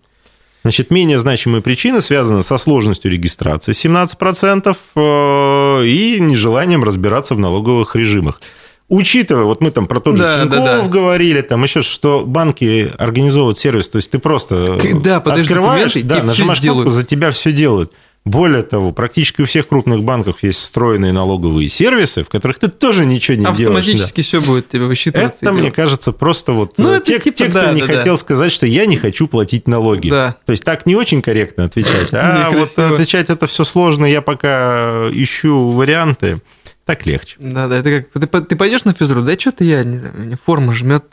Значит, 0.63 0.91
менее 0.91 1.19
значимые 1.19 1.61
причины 1.61 2.01
связаны 2.01 2.41
со 2.41 2.57
сложностью 2.57 3.11
регистрации 3.11 3.73
17% 3.73 4.77
э, 4.95 5.85
и 5.85 6.19
нежеланием 6.21 6.83
разбираться 6.85 7.35
в 7.35 7.39
налоговых 7.39 7.97
режимах. 7.97 8.39
Учитывая, 8.87 9.43
вот 9.43 9.59
мы 9.59 9.71
там 9.71 9.87
про 9.87 9.99
тот 9.99 10.17
же 10.17 10.23
Да, 10.23 10.37
да, 10.37 10.43
Тинькофф 10.43 10.85
да. 10.85 10.91
говорили, 10.91 11.41
там 11.41 11.63
еще 11.63 11.81
что 11.81 12.23
банки 12.25 12.93
организовывают 12.97 13.57
сервис, 13.57 13.89
то 13.89 13.97
есть 13.97 14.11
ты 14.11 14.19
просто 14.19 14.79
да, 15.01 15.17
открываешь, 15.17 15.93
да, 16.03 16.23
нажимаешь 16.23 16.61
кнопку, 16.61 16.91
за 16.91 17.03
тебя 17.03 17.31
все 17.31 17.51
делают. 17.51 17.91
Более 18.25 18.63
того, 18.63 18.93
практически 18.93 19.41
у 19.41 19.45
всех 19.45 19.67
крупных 19.67 20.01
банков 20.03 20.43
есть 20.43 20.59
встроенные 20.59 21.11
налоговые 21.11 21.67
сервисы, 21.67 22.23
в 22.23 22.29
которых 22.29 22.57
ты 22.57 22.69
тоже 22.69 23.05
ничего 23.05 23.35
не 23.35 23.41
делаешь. 23.43 23.57
да. 23.57 23.79
Автоматически 23.79 24.21
все 24.21 24.39
будет 24.39 24.69
тебе 24.69 24.85
высчитываться. 24.85 25.39
Это, 25.41 25.51
мне 25.51 25.63
делать. 25.63 25.75
кажется, 25.75 26.13
просто 26.13 26.53
вот 26.53 26.77
Ну, 26.77 26.95
э, 26.95 27.01
те, 27.03 27.19
типа 27.19 27.37
те, 27.37 27.45
кто 27.49 27.59
да, 27.61 27.73
не 27.73 27.81
да, 27.81 27.87
да. 27.87 27.93
хотел 27.95 28.15
сказать, 28.17 28.53
что 28.53 28.65
я 28.65 28.85
не 28.85 28.95
хочу 28.95 29.27
платить 29.27 29.67
налоги. 29.67 30.09
Да. 30.09 30.37
То 30.45 30.51
есть 30.51 30.63
так 30.63 30.85
не 30.85 30.95
очень 30.95 31.21
корректно 31.21 31.65
отвечать. 31.65 32.09
А 32.13 32.49
вот 32.51 32.77
отвечать 32.79 33.29
это 33.29 33.45
все 33.45 33.65
сложно, 33.65 34.05
я 34.05 34.21
пока 34.21 35.09
ищу 35.11 35.71
варианты. 35.71 36.41
Так 36.85 37.05
легче. 37.05 37.35
Да, 37.39 37.67
да, 37.67 37.77
это 37.79 38.03
как 38.09 38.29
ты, 38.29 38.41
ты 38.43 38.55
пойдешь 38.55 38.85
на 38.85 38.93
физру, 38.93 39.21
да 39.21 39.37
что-то 39.37 39.65
я 39.65 39.83
не 39.83 40.35
форма 40.45 40.73
жмет. 40.73 41.03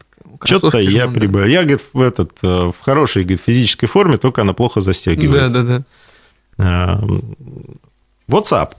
Что-то 0.45 0.79
я 0.79 1.07
да. 1.07 1.13
прибавил. 1.13 1.49
Я, 1.49 1.61
говорит, 1.63 1.83
в, 1.93 2.01
этот, 2.01 2.33
э, 2.43 2.71
в 2.71 2.75
хорошей 2.81 3.23
говорит, 3.25 3.43
физической 3.45 3.87
форме, 3.87 4.17
только 4.17 4.43
она 4.43 4.53
плохо 4.53 4.79
Да, 4.81 4.85
застегивается. 4.85 5.63
да, 5.63 5.79
да. 5.79 5.79
А, 5.79 5.83
WhatsApp, 8.29 8.75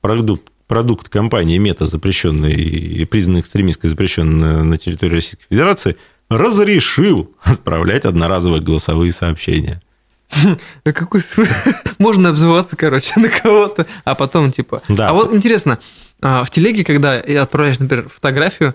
продукт, 0.00 0.50
продукт 0.66 1.08
компании 1.08 1.58
Мета, 1.58 1.86
запрещенный 1.86 2.52
и 2.52 3.04
признанный 3.04 3.40
экстремистской, 3.40 3.90
запрещенный 3.90 4.62
на 4.62 4.78
территории 4.78 5.14
Российской 5.14 5.46
Федерации, 5.50 5.96
разрешил 6.28 7.34
отправлять 7.42 8.04
одноразовые 8.04 8.62
голосовые 8.62 9.12
сообщения. 9.12 9.82
Да 10.84 10.92
какой? 10.92 11.22
Можно 11.98 12.28
обзываться, 12.30 12.76
короче, 12.76 13.14
на 13.20 13.28
кого-то, 13.28 13.86
а 14.04 14.14
потом 14.14 14.52
типа... 14.52 14.82
Да. 14.88 15.10
А 15.10 15.12
вот 15.12 15.34
интересно, 15.34 15.78
а, 16.22 16.44
в 16.44 16.50
телеге, 16.50 16.84
когда 16.84 17.14
отправляешь, 17.14 17.78
например, 17.78 18.08
фотографию, 18.08 18.74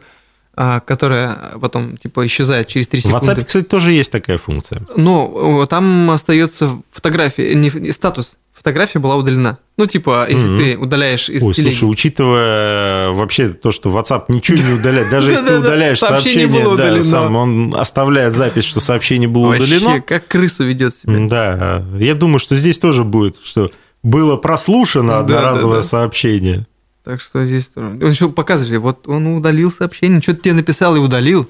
которая 0.86 1.52
потом 1.60 1.98
типа 1.98 2.26
исчезает 2.26 2.68
через 2.68 2.88
3 2.88 3.00
В 3.00 3.04
секунды. 3.04 3.26
WhatsApp, 3.32 3.44
кстати, 3.46 3.66
тоже 3.66 3.92
есть 3.92 4.12
такая 4.12 4.38
функция. 4.38 4.82
Но 4.96 5.62
э, 5.64 5.68
там 5.68 6.10
остается 6.12 6.82
фотография, 6.92 7.54
не, 7.56 7.70
статус 7.92 8.38
фотография 8.54 9.00
была 9.00 9.16
удалена. 9.16 9.58
Ну, 9.78 9.86
типа, 9.86 10.26
если 10.30 10.48
Мгм. 10.48 10.60
ты 10.60 10.78
удаляешь 10.78 11.30
из 11.30 11.44
Ой, 11.44 11.54
телеги. 11.54 11.76
слушай, 11.76 11.92
учитывая 11.92 13.10
вообще 13.12 13.50
то, 13.50 13.72
что 13.72 13.90
WhatsApp 13.96 14.26
ничего 14.30 14.58
не 14.58 14.74
удаляет, 14.80 15.10
даже 15.10 15.32
если 15.32 15.46
ты 15.46 15.60
удаляешь 15.60 16.00
сообщение 16.00 16.48
да, 16.78 17.04
сам 17.04 17.36
он 17.36 17.76
оставляет 17.78 18.34
запись, 18.34 18.64
что 18.64 18.80
сообщение 18.80 19.28
было 19.28 19.48
Вообще, 19.50 19.64
удалено. 19.78 20.02
как 20.02 20.28
крыса 20.28 20.64
ведет 20.64 20.96
себя. 20.96 21.28
Да, 21.28 21.84
я 22.00 22.16
думаю, 22.16 22.40
что 22.40 22.56
здесь 22.56 22.80
тоже 22.80 23.04
будет, 23.04 23.38
что 23.44 23.70
было 24.04 24.38
прослушано 24.38 25.20
одноразовое 25.20 25.82
сообщение. 25.82 26.66
Так 27.06 27.22
что 27.22 27.46
здесь. 27.46 27.72
Он 27.76 28.04
еще 28.04 28.30
показывает, 28.30 28.82
вот 28.82 29.08
он 29.08 29.28
удалил 29.28 29.72
сообщение, 29.72 30.22
что-то 30.22 30.42
тебе 30.42 30.54
написал 30.54 30.96
и 30.96 31.00
удалил. 31.00 31.48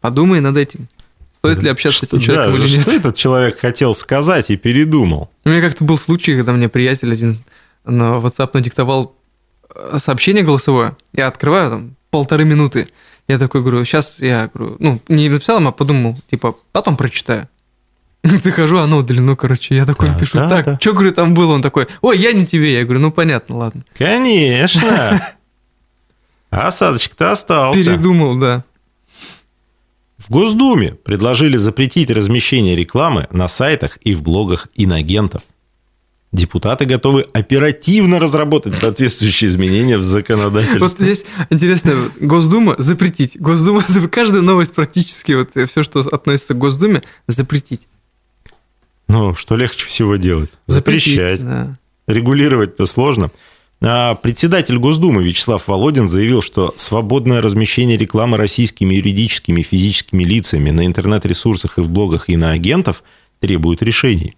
Подумай 0.00 0.40
над 0.40 0.56
этим. 0.58 0.88
Стоит 1.32 1.62
ли 1.62 1.70
общаться 1.70 2.04
с 2.04 2.08
Что- 2.08 2.16
этим 2.18 2.26
человеком 2.26 2.58
да, 2.58 2.64
или 2.64 2.70
нет. 2.72 2.82
Что 2.82 2.90
этот 2.96 3.16
человек 3.16 3.58
хотел 3.58 3.94
сказать 3.94 4.50
и 4.50 4.56
передумал? 4.56 5.30
У 5.44 5.48
меня 5.48 5.62
как-то 5.62 5.82
был 5.82 5.96
случай, 5.96 6.36
когда 6.36 6.52
мне 6.52 6.68
приятель 6.68 7.12
один 7.12 7.42
на 7.84 8.18
WhatsApp 8.18 8.50
надиктовал 8.52 9.16
э, 9.74 9.98
сообщение 9.98 10.44
голосовое. 10.44 10.96
Я 11.14 11.28
открываю 11.28 11.70
там 11.70 11.96
полторы 12.10 12.44
минуты. 12.44 12.88
Я 13.28 13.38
такой 13.38 13.62
говорю, 13.62 13.84
сейчас 13.86 14.20
я 14.20 14.50
говорю, 14.52 14.76
ну, 14.78 15.00
не 15.08 15.28
написал 15.30 15.66
а 15.66 15.72
подумал, 15.72 16.20
типа, 16.30 16.56
потом 16.70 16.96
прочитаю. 16.96 17.48
Захожу, 18.42 18.78
оно 18.78 18.98
удалено, 18.98 19.36
короче. 19.36 19.74
Я 19.74 19.84
такой 19.84 20.08
Да, 20.08 20.14
пишу, 20.14 20.38
да, 20.38 20.48
так, 20.48 20.64
да. 20.64 20.78
что, 20.80 20.92
говорю, 20.92 21.12
там 21.12 21.34
было? 21.34 21.54
Он 21.54 21.62
такой, 21.62 21.88
ой, 22.02 22.18
я 22.18 22.32
не 22.32 22.46
тебе. 22.46 22.72
Я 22.72 22.84
говорю, 22.84 23.00
ну, 23.00 23.10
понятно, 23.10 23.56
ладно. 23.56 23.82
Конечно. 23.98 25.20
Осадочек-то 26.50 27.32
остался. 27.32 27.82
Передумал, 27.82 28.36
да. 28.36 28.64
В 30.18 30.30
Госдуме 30.30 30.92
предложили 30.92 31.56
запретить 31.56 32.10
размещение 32.10 32.76
рекламы 32.76 33.26
на 33.32 33.48
сайтах 33.48 33.98
и 34.02 34.14
в 34.14 34.22
блогах 34.22 34.68
инагентов. 34.76 35.42
Депутаты 36.30 36.84
готовы 36.86 37.26
оперативно 37.32 38.18
разработать 38.18 38.74
соответствующие 38.76 39.48
изменения 39.48 39.98
в 39.98 40.02
законодательстве. 40.02 40.80
Вот 40.80 40.92
здесь 40.92 41.26
интересно, 41.50 42.10
Госдума 42.20 42.74
запретить. 42.78 43.38
Госдума, 43.38 43.82
каждая 44.10 44.42
новость 44.42 44.72
практически, 44.72 45.32
вот 45.32 45.50
все, 45.68 45.82
что 45.82 46.00
относится 46.00 46.54
к 46.54 46.58
Госдуме, 46.58 47.02
запретить. 47.26 47.82
Ну, 49.12 49.34
что 49.34 49.56
легче 49.56 49.84
всего 49.86 50.16
делать? 50.16 50.50
Запретить, 50.66 51.16
Запрещать. 51.16 51.44
да. 51.44 51.78
Регулировать-то 52.06 52.86
сложно. 52.86 53.30
А 53.82 54.14
председатель 54.14 54.78
Госдумы 54.78 55.22
Вячеслав 55.22 55.68
Володин 55.68 56.08
заявил, 56.08 56.40
что 56.40 56.72
свободное 56.78 57.42
размещение 57.42 57.98
рекламы 57.98 58.38
российскими 58.38 58.94
юридическими 58.94 59.60
и 59.60 59.64
физическими 59.64 60.24
лицами 60.24 60.70
на 60.70 60.86
интернет-ресурсах 60.86 61.76
и 61.76 61.82
в 61.82 61.90
блогах 61.90 62.30
иноагентов 62.30 63.04
требует 63.40 63.82
решений. 63.82 64.34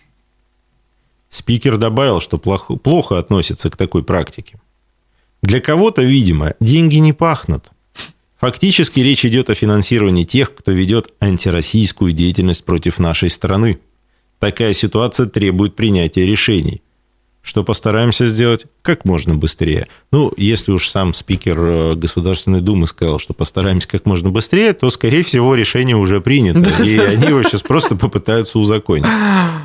Спикер 1.30 1.76
добавил, 1.76 2.20
что 2.20 2.38
плохо, 2.38 2.74
плохо 2.74 3.20
относится 3.20 3.70
к 3.70 3.76
такой 3.76 4.02
практике. 4.02 4.60
Для 5.40 5.60
кого-то, 5.60 6.02
видимо, 6.02 6.54
деньги 6.58 6.96
не 6.96 7.12
пахнут. 7.12 7.70
Фактически 8.40 8.98
речь 8.98 9.24
идет 9.24 9.50
о 9.50 9.54
финансировании 9.54 10.24
тех, 10.24 10.52
кто 10.52 10.72
ведет 10.72 11.14
антироссийскую 11.20 12.10
деятельность 12.10 12.64
против 12.64 12.98
нашей 12.98 13.30
страны. 13.30 13.78
Такая 14.38 14.72
ситуация 14.72 15.26
требует 15.26 15.76
принятия 15.76 16.26
решений 16.26 16.82
что 17.44 17.62
постараемся 17.62 18.26
сделать 18.26 18.64
как 18.80 19.04
можно 19.04 19.34
быстрее. 19.34 19.86
Ну, 20.10 20.32
если 20.36 20.72
уж 20.72 20.88
сам 20.88 21.12
спикер 21.12 21.58
э, 21.58 21.94
Государственной 21.94 22.62
Думы 22.62 22.86
сказал, 22.86 23.18
что 23.18 23.34
постараемся 23.34 23.86
как 23.86 24.06
можно 24.06 24.30
быстрее, 24.30 24.72
то, 24.72 24.88
скорее 24.88 25.22
всего, 25.22 25.54
решение 25.54 25.94
уже 25.94 26.22
принято, 26.22 26.70
и 26.82 26.96
они 26.96 27.26
его 27.28 27.42
сейчас 27.42 27.60
просто 27.60 27.96
попытаются 27.96 28.58
узаконить. 28.58 29.04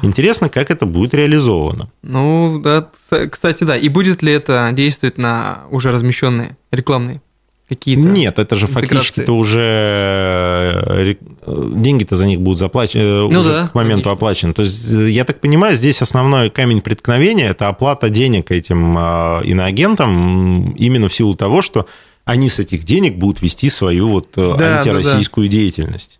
Интересно, 0.02 0.50
как 0.50 0.72
это 0.72 0.86
будет 0.86 1.14
реализовано. 1.14 1.90
Ну, 2.02 2.60
да, 2.62 2.90
кстати, 3.32 3.64
да. 3.64 3.78
И 3.78 3.88
будет 3.88 4.22
ли 4.22 4.34
это 4.34 4.70
действовать 4.74 5.18
на 5.18 5.64
уже 5.72 5.92
размещенные 5.92 6.58
рекламные 6.72 7.22
какие-то? 7.70 8.02
Нет, 8.02 8.40
это 8.40 8.56
же 8.56 8.66
интеграции? 8.66 8.88
фактически-то 8.96 9.32
уже 9.38 9.62
э, 9.62 11.14
э, 11.46 11.70
деньги-то 11.76 12.16
за 12.16 12.26
них 12.28 12.42
будут 12.42 12.60
заплачены, 12.60 13.30
Ну 13.30 13.40
уже 13.40 13.50
да, 13.50 13.68
к 13.68 13.76
моменту 13.76 14.10
логично. 14.10 14.12
оплачены. 14.12 14.54
То 14.54 14.62
есть, 14.64 14.94
э, 14.94 15.10
я 15.10 15.24
так 15.26 15.40
понимаю, 15.40 15.76
здесь 15.76 16.02
основной 16.02 16.50
камень 16.50 16.82
преткновения– 16.82 17.48
это 17.50 17.68
оплата 17.68 18.10
денег 18.10 18.52
этим 18.52 18.98
э, 18.98 19.42
иноагентам 19.46 20.72
именно 20.72 21.08
в 21.08 21.14
силу 21.14 21.36
того, 21.36 21.62
что 21.62 21.86
они 22.26 22.50
с 22.50 22.60
этих 22.60 22.84
денег 22.84 23.16
будут 23.18 23.42
вести 23.42 23.70
свою 23.70 24.10
вот 24.10 24.28
э, 24.38 24.52
Да, 24.52 24.58
да, 24.58 24.78
антироссийскую 24.80 25.48
деятельность. 25.48 26.20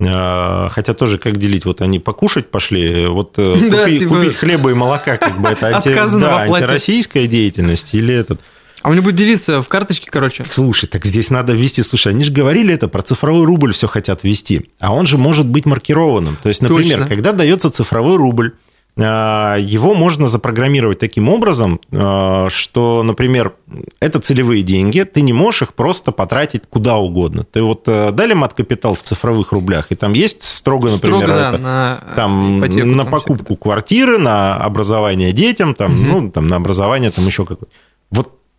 Э, 0.00 0.68
Хотя 0.70 0.94
тоже 0.94 1.18
как 1.18 1.36
делить, 1.36 1.64
вот 1.64 1.80
они 1.82 1.98
покушать 1.98 2.50
пошли, 2.50 3.06
вот 3.06 3.34
э, 3.38 3.56
Да, 3.70 3.86
купи- 3.86 3.98
типа- 4.00 4.14
купить 4.16 4.36
хлеба 4.36 4.70
и 4.70 4.74
молока, 4.74 5.16
как 5.16 5.40
бы 5.40 5.48
это 5.50 5.68
анти- 5.76 6.20
да, 6.20 6.42
антироссийская 6.42 7.26
деятельность 7.26 7.94
или 7.94 8.14
этот. 8.14 8.40
А 8.82 8.88
у 8.88 8.92
него 8.92 9.04
будет 9.04 9.16
делиться 9.16 9.62
в 9.62 9.68
карточке, 9.68 10.08
короче. 10.10 10.44
Слушай, 10.48 10.86
так 10.86 11.04
здесь 11.04 11.30
надо 11.30 11.52
ввести. 11.52 11.82
Слушай, 11.82 12.12
они 12.12 12.24
же 12.24 12.32
говорили 12.32 12.72
это, 12.72 12.88
про 12.88 13.02
цифровой 13.02 13.44
рубль 13.44 13.72
все 13.72 13.86
хотят 13.86 14.24
ввести. 14.24 14.66
А 14.78 14.94
он 14.94 15.06
же 15.06 15.18
может 15.18 15.46
быть 15.46 15.66
маркированным. 15.66 16.36
То 16.42 16.48
есть, 16.48 16.62
например, 16.62 16.98
Точно. 16.98 17.06
когда 17.06 17.32
дается 17.32 17.70
цифровой 17.70 18.16
рубль, 18.16 18.52
а, 18.98 19.56
его 19.56 19.94
можно 19.94 20.28
запрограммировать 20.28 20.98
таким 20.98 21.28
образом, 21.28 21.80
а, 21.92 22.48
что, 22.50 23.02
например, 23.02 23.54
это 24.00 24.20
целевые 24.20 24.62
деньги, 24.62 25.02
ты 25.02 25.20
не 25.20 25.32
можешь 25.32 25.62
их 25.62 25.74
просто 25.74 26.10
потратить 26.12 26.62
куда 26.68 26.96
угодно. 26.96 27.44
Ты 27.44 27.62
вот 27.62 27.84
э, 27.86 28.10
дали 28.10 28.32
мат-капитал 28.32 28.94
в 28.94 29.02
цифровых 29.02 29.52
рублях, 29.52 29.86
и 29.90 29.94
там 29.94 30.12
есть 30.12 30.42
строго, 30.42 30.90
например, 30.90 31.22
Строго, 31.22 31.34
да, 31.34 31.48
это, 31.50 31.58
на 31.58 32.04
там 32.16 32.58
ипотеку, 32.58 32.86
на 32.88 33.04
покупку 33.04 33.56
квартиры, 33.56 34.18
на 34.18 34.56
образование 34.56 35.32
детям, 35.32 35.74
там, 35.74 35.92
Мгм. 35.92 36.08
ну, 36.08 36.30
там, 36.30 36.48
на 36.48 36.56
образование, 36.56 37.10
там 37.10 37.26
еще 37.26 37.46
какой 37.46 37.68
Вот 37.68 37.70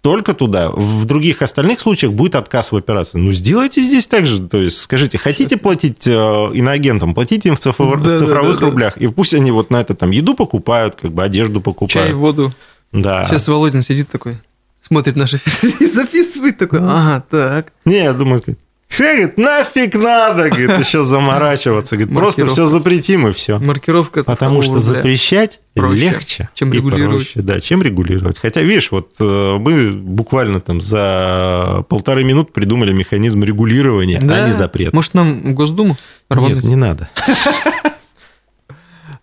только 0.01 0.33
туда. 0.33 0.69
В 0.71 1.05
других 1.05 1.41
остальных 1.41 1.79
случаях 1.79 2.13
будет 2.13 2.35
отказ 2.35 2.71
в 2.71 2.75
операции. 2.75 3.19
Ну, 3.19 3.31
сделайте 3.31 3.81
здесь 3.81 4.07
так 4.07 4.25
же. 4.25 4.41
То 4.47 4.57
есть, 4.57 4.79
скажите, 4.81 5.17
хотите 5.17 5.57
платить 5.57 6.07
э, 6.07 6.11
иноагентам, 6.53 7.13
платите 7.13 7.49
им 7.49 7.55
в, 7.55 7.59
цифр- 7.59 7.83
в 7.97 8.01
Да, 8.01 8.09
да, 8.09 8.17
цифровых 8.17 8.55
да, 8.55 8.59
да. 8.61 8.65
рублях. 8.65 8.97
И 8.97 9.07
пусть 9.07 9.33
они 9.33 9.51
вот 9.51 9.69
на 9.69 9.77
это 9.79 9.93
там 9.95 10.09
еду 10.11 10.33
покупают, 10.33 10.95
как 10.99 11.11
бы 11.11 11.23
одежду 11.23 11.61
покупают. 11.61 12.07
Чай, 12.09 12.13
воду. 12.15 12.53
Да. 12.91 13.27
Сейчас 13.27 13.47
Володин 13.47 13.83
сидит 13.83 14.09
такой, 14.09 14.37
смотрит 14.81 15.15
наши 15.15 15.39
и 15.79 15.85
записывает 15.85 16.57
такой, 16.57 16.79
ага, 16.79 17.23
так. 17.29 17.71
Не, 17.85 18.03
я 18.03 18.13
думаю, 18.13 18.41
«Всё, 18.91 19.05
говорит, 19.05 19.37
нафиг 19.37 19.95
надо, 19.95 20.49
говорит, 20.49 20.77
еще 20.79 21.03
заморачиваться. 21.05 21.95
Говорит, 21.95 22.13
просто 22.13 22.45
все 22.47 22.65
запретим 22.67 23.25
и 23.27 23.31
все. 23.31 23.57
Маркировка 23.57 24.23
Потому 24.25 24.61
что 24.61 24.79
запрещать 24.79 25.61
Проще, 25.73 26.09
легче. 26.09 26.49
чем 26.53 26.73
регулировать. 26.73 27.31
проще, 27.31 27.41
да, 27.41 27.61
чем 27.61 27.81
регулировать. 27.81 28.37
Хотя, 28.37 28.61
видишь, 28.61 28.91
вот 28.91 29.11
э, 29.21 29.57
мы 29.57 29.91
буквально 29.93 30.59
там 30.59 30.81
за 30.81 31.85
полторы 31.87 32.25
минуты 32.25 32.51
придумали 32.51 32.91
механизм 32.91 33.43
регулирования, 33.45 34.19
Да. 34.21 34.43
а 34.43 34.47
не 34.47 34.53
запрет. 34.53 34.91
Может, 34.93 35.13
нам 35.13 35.41
в 35.41 35.53
Госдуму 35.53 35.97
рвануть? 36.29 36.55
Нет, 36.55 36.63
не 36.65 36.75
надо. 36.75 37.09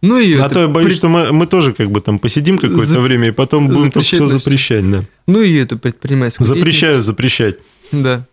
Ну 0.01 0.17
и 0.19 0.35
А 0.39 0.47
это 0.47 0.55
то 0.55 0.61
я 0.63 0.69
боюсь, 0.69 0.91
пред- 0.91 0.97
что 0.99 1.09
мы, 1.09 1.33
мы 1.33 1.47
тоже 1.49 1.73
как 1.73 1.91
бы 1.91 2.01
там 2.01 2.21
посидим 2.21 2.59
какое-то 2.59 2.87
За- 2.87 3.01
время, 3.01 3.29
и 3.29 3.31
потом 3.33 3.67
будем 3.67 3.91
только 3.91 3.99
запрещать 4.09 4.21
все 4.21 4.27
запрещать. 4.29 4.91
Да. 4.91 5.05
Ну 5.27 5.43
и 5.43 5.57
эту 5.57 5.77
предпринимательскую 5.77 6.47
Запрещаю 6.47 7.03
запрещать. 7.03 7.57
Да. 7.91 8.25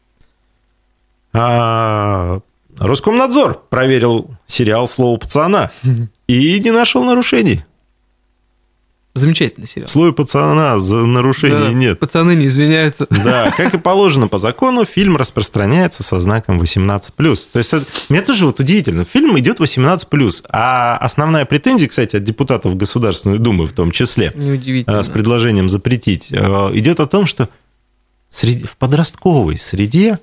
А, 1.38 2.39
Роскомнадзор 2.80 3.62
проверил 3.69 4.32
сериал 4.48 4.88
«Слово 4.88 5.17
пацана» 5.17 5.71
и 6.28 6.60
не 6.60 6.71
нашел 6.71 7.04
нарушений. 7.04 7.62
Замечательный 9.17 9.65
сериал. 9.65 9.88
Слово 9.88 10.12
пацана 10.12 10.78
за 10.78 10.95
нарушений 11.06 11.54
Да, 11.54 11.71
нет. 11.71 12.00
Пацаны 12.02 12.36
не 12.36 12.48
извиняются. 12.48 13.08
Да, 13.10 13.50
как 13.58 13.74
и 13.74 13.78
положено 13.78 14.28
по 14.28 14.38
закону, 14.38 14.84
фильм 14.84 15.15
распространяется 15.15 16.04
со 16.04 16.19
знаком 16.19 16.60
18+. 16.60 17.12
То 17.17 17.58
есть, 17.60 17.74
это- 17.74 17.86
мне 18.10 18.21
тоже 18.21 18.45
вот 18.45 18.60
удивительно, 18.60 19.06
фильм 19.06 19.39
идет 19.39 19.62
18+, 19.62 20.43
а 20.50 20.98
основная 20.98 21.45
претензия, 21.45 21.88
кстати, 21.88 22.17
от 22.17 22.26
депутатов 22.26 22.76
Государственной 22.76 23.38
Думы 23.38 23.67
в 23.67 23.71
том 23.71 23.91
числе, 23.91 24.34
э, 24.36 25.02
с 25.02 25.08
предложением 25.08 25.69
запретить, 25.69 26.34
э, 26.34 26.38
идет 26.74 27.00
о 27.00 27.08
том, 27.08 27.26
что 27.26 27.48
среди- 28.30 28.65
в 28.65 28.76
подростковой 28.76 29.58
среде 29.58 30.19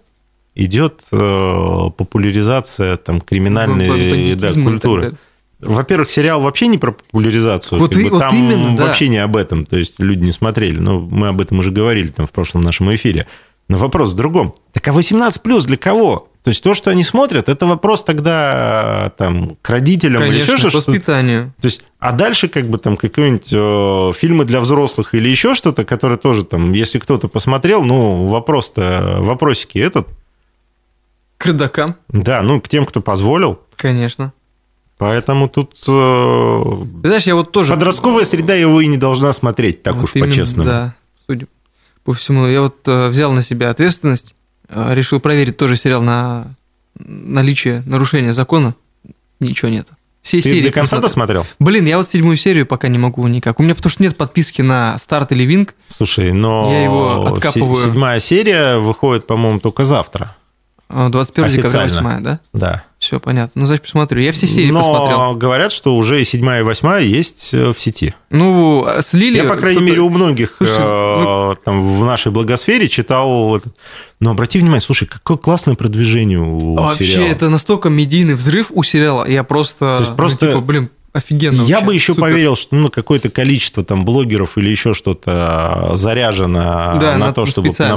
идет 0.54 1.02
э, 1.12 1.90
популяризация 1.96 2.96
там, 2.96 3.20
криминальной 3.20 4.34
да, 4.34 4.52
культуры. 4.52 5.14
Во-первых, 5.60 6.10
сериал 6.10 6.42
вообще 6.42 6.66
не 6.66 6.76
про 6.76 6.92
популяризацию. 6.92 7.78
Вот 7.78 7.90
как 7.90 7.98
и- 7.98 8.04
бы 8.04 8.10
вот 8.10 8.18
там 8.18 8.36
именно, 8.36 8.76
да. 8.76 8.86
вообще 8.86 9.08
не 9.08 9.18
об 9.18 9.36
этом. 9.36 9.64
То 9.64 9.76
есть 9.76 10.00
люди 10.00 10.24
не 10.24 10.32
смотрели. 10.32 10.78
Но 10.78 11.00
мы 11.00 11.28
об 11.28 11.40
этом 11.40 11.60
уже 11.60 11.70
говорили 11.70 12.08
там 12.08 12.26
в 12.26 12.32
прошлом 12.32 12.62
нашем 12.62 12.92
эфире. 12.94 13.28
Но 13.68 13.78
вопрос 13.78 14.12
в 14.12 14.16
другом. 14.16 14.54
Так 14.72 14.88
а 14.88 14.92
18 14.92 15.40
плюс 15.40 15.64
для 15.64 15.76
кого? 15.76 16.28
То 16.42 16.48
есть 16.48 16.64
то, 16.64 16.74
что 16.74 16.90
они 16.90 17.04
смотрят, 17.04 17.48
это 17.48 17.66
вопрос 17.66 18.02
тогда 18.02 19.12
там 19.16 19.56
к 19.62 19.70
родителям 19.70 20.22
или 20.24 20.30
Конечно, 20.30 20.52
еще 20.52 20.66
к 20.66 20.70
что-то. 20.70 20.90
воспитанию. 20.90 21.54
То 21.60 21.66
есть, 21.66 21.84
а 22.00 22.10
дальше 22.10 22.48
как 22.48 22.68
бы 22.68 22.78
там 22.78 22.96
какие-нибудь 22.96 23.48
э, 23.52 24.18
фильмы 24.18 24.44
для 24.44 24.60
взрослых 24.60 25.14
или 25.14 25.28
еще 25.28 25.54
что-то, 25.54 25.84
которые 25.84 26.18
тоже 26.18 26.44
там, 26.44 26.72
если 26.72 26.98
кто-то 26.98 27.28
посмотрел, 27.28 27.84
ну, 27.84 28.26
вопрос-то, 28.26 29.18
вопросики 29.20 29.78
этот, 29.78 30.08
К 31.42 31.46
родакам, 31.46 31.96
да, 32.08 32.40
ну, 32.42 32.60
к 32.60 32.68
тем, 32.68 32.86
кто 32.86 33.00
позволил. 33.00 33.58
конечно. 33.76 34.32
Поэтому 34.96 35.48
тут 35.48 35.74
э, 35.88 36.62
Ты 37.02 37.08
знаешь, 37.08 37.24
я 37.24 37.34
вот 37.34 37.50
тоже... 37.50 37.72
подростковая 37.74 38.24
среда 38.24 38.54
его 38.54 38.80
и 38.80 38.86
не 38.86 38.96
должна 38.96 39.32
смотреть, 39.32 39.82
так 39.82 39.96
Вот 39.96 40.04
уж 40.04 40.12
по-честному. 40.12 40.68
Да, 40.68 40.94
судя 41.26 41.48
по 42.04 42.12
всему. 42.12 42.46
Я 42.46 42.62
вот 42.62 42.76
э, 42.86 43.08
взял 43.08 43.32
на 43.32 43.42
себя 43.42 43.70
ответственность, 43.70 44.36
э, 44.68 44.94
решил 44.94 45.18
проверить 45.18 45.56
тоже 45.56 45.74
сериал 45.74 46.02
на 46.02 46.54
наличие 46.94 47.82
нарушения 47.86 48.32
закона. 48.32 48.76
Ничего 49.40 49.72
нет. 49.72 49.88
Все 50.22 50.40
Ты 50.40 50.50
серии 50.50 50.66
до 50.68 50.72
конца 50.72 51.00
досмотрел? 51.00 51.44
Блин, 51.58 51.84
я 51.86 51.98
вот 51.98 52.08
седьмую 52.08 52.36
серию 52.36 52.64
пока 52.64 52.86
не 52.86 52.98
могу 52.98 53.26
никак. 53.26 53.58
У 53.58 53.64
меня 53.64 53.74
потому 53.74 53.90
что 53.90 54.04
нет 54.04 54.16
подписки 54.16 54.62
на 54.62 54.96
старт 55.00 55.32
или 55.32 55.42
винг. 55.42 55.74
Слушай, 55.88 56.32
но 56.32 56.70
Я 56.70 56.84
его 56.84 57.26
откапываю. 57.26 57.74
седьмая 57.74 58.20
серия 58.20 58.78
выходит, 58.78 59.26
по-моему, 59.26 59.58
только 59.58 59.82
завтра. 59.82 60.36
Э, 60.92 61.08
21 61.10 61.50
декабря, 61.50 61.80
Официально. 61.82 62.10
8 62.10 62.22
да? 62.22 62.40
Да. 62.52 62.84
Все, 62.98 63.18
понятно. 63.18 63.60
Ну, 63.62 63.66
значит, 63.66 63.82
посмотрю. 63.82 64.20
Я 64.20 64.30
все 64.32 64.46
серии 64.46 64.70
Но 64.70 64.78
посмотрел. 64.78 65.34
говорят, 65.34 65.72
что 65.72 65.96
уже 65.96 66.20
и 66.20 66.24
седьмая, 66.24 66.60
и 66.60 66.62
восьмая 66.62 67.02
есть 67.02 67.52
э, 67.52 67.72
в 67.72 67.80
сети. 67.80 68.14
Ну, 68.30 68.86
э, 68.86 69.02
слили... 69.02 69.38
Я, 69.38 69.44
по 69.44 69.56
крайней 69.56 69.78
кто-то- 69.78 69.90
мере, 69.90 70.00
у 70.02 70.08
многих 70.08 70.54
Слушай, 70.58 70.76
э, 70.78 71.54
там 71.64 71.98
в 71.98 72.04
нашей 72.04 72.30
благосфере 72.30 72.88
читал. 72.88 73.60
Но 74.20 74.30
обрати 74.30 74.58
внимание, 74.60 74.80
слушай, 74.80 75.06
какое 75.08 75.36
классное 75.36 75.74
продвижение 75.74 76.38
у 76.38 76.76
Вообще, 76.76 77.04
сериала. 77.04 77.26
это 77.28 77.48
настолько 77.48 77.88
медийный 77.88 78.34
взрыв 78.34 78.66
у 78.70 78.82
сериала. 78.84 79.24
Я 79.28 79.42
просто... 79.42 79.78
То 79.80 79.96
есть 79.98 80.10
ну, 80.10 80.16
просто- 80.16 80.46
типа, 80.48 80.60
блин, 80.60 80.88
офигенно 81.12 81.62
Я 81.62 81.76
вообще, 81.76 81.86
бы 81.86 81.94
еще 81.94 82.12
супер. 82.12 82.20
поверил, 82.22 82.56
что 82.56 82.76
ну, 82.76 82.88
какое-то 82.88 83.30
количество 83.30 83.84
там 83.84 84.04
блогеров 84.04 84.56
или 84.56 84.68
еще 84.70 84.94
что-то 84.94 85.90
заряжено 85.94 86.98
Да, 87.00 87.12
на, 87.14 87.18
на- 87.26 87.32
то, 87.32 87.46
чтобы 87.46 87.68
на 87.68 87.74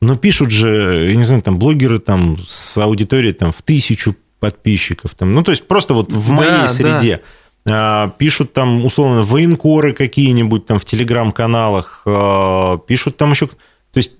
Но 0.00 0.16
пишут 0.16 0.50
же, 0.50 1.08
я 1.10 1.16
не 1.16 1.24
знаю, 1.24 1.42
там 1.42 1.58
блогеры 1.58 1.98
там 1.98 2.36
с 2.46 2.78
аудиторией 2.78 3.32
там 3.34 3.52
в 3.52 3.62
тысячу 3.62 4.14
подписчиков. 4.40 5.14
Там, 5.16 5.32
ну, 5.32 5.42
то 5.42 5.50
есть 5.50 5.66
просто 5.66 5.94
вот 5.94 6.12
в 6.12 6.28
Да, 6.28 6.34
моей 6.34 6.50
да. 6.50 6.68
среде. 6.68 7.20
А, 7.66 8.08
Пишут 8.18 8.52
там, 8.52 8.84
условно, 8.84 9.22
военкоры 9.22 9.92
какие-нибудь 9.92 10.66
там 10.66 10.78
в 10.78 10.84
телеграм-каналах. 10.84 12.02
а, 12.06 12.78
Пишут 12.78 13.16
там 13.16 13.32
еще... 13.32 13.48
То 13.48 13.54
есть 13.96 14.12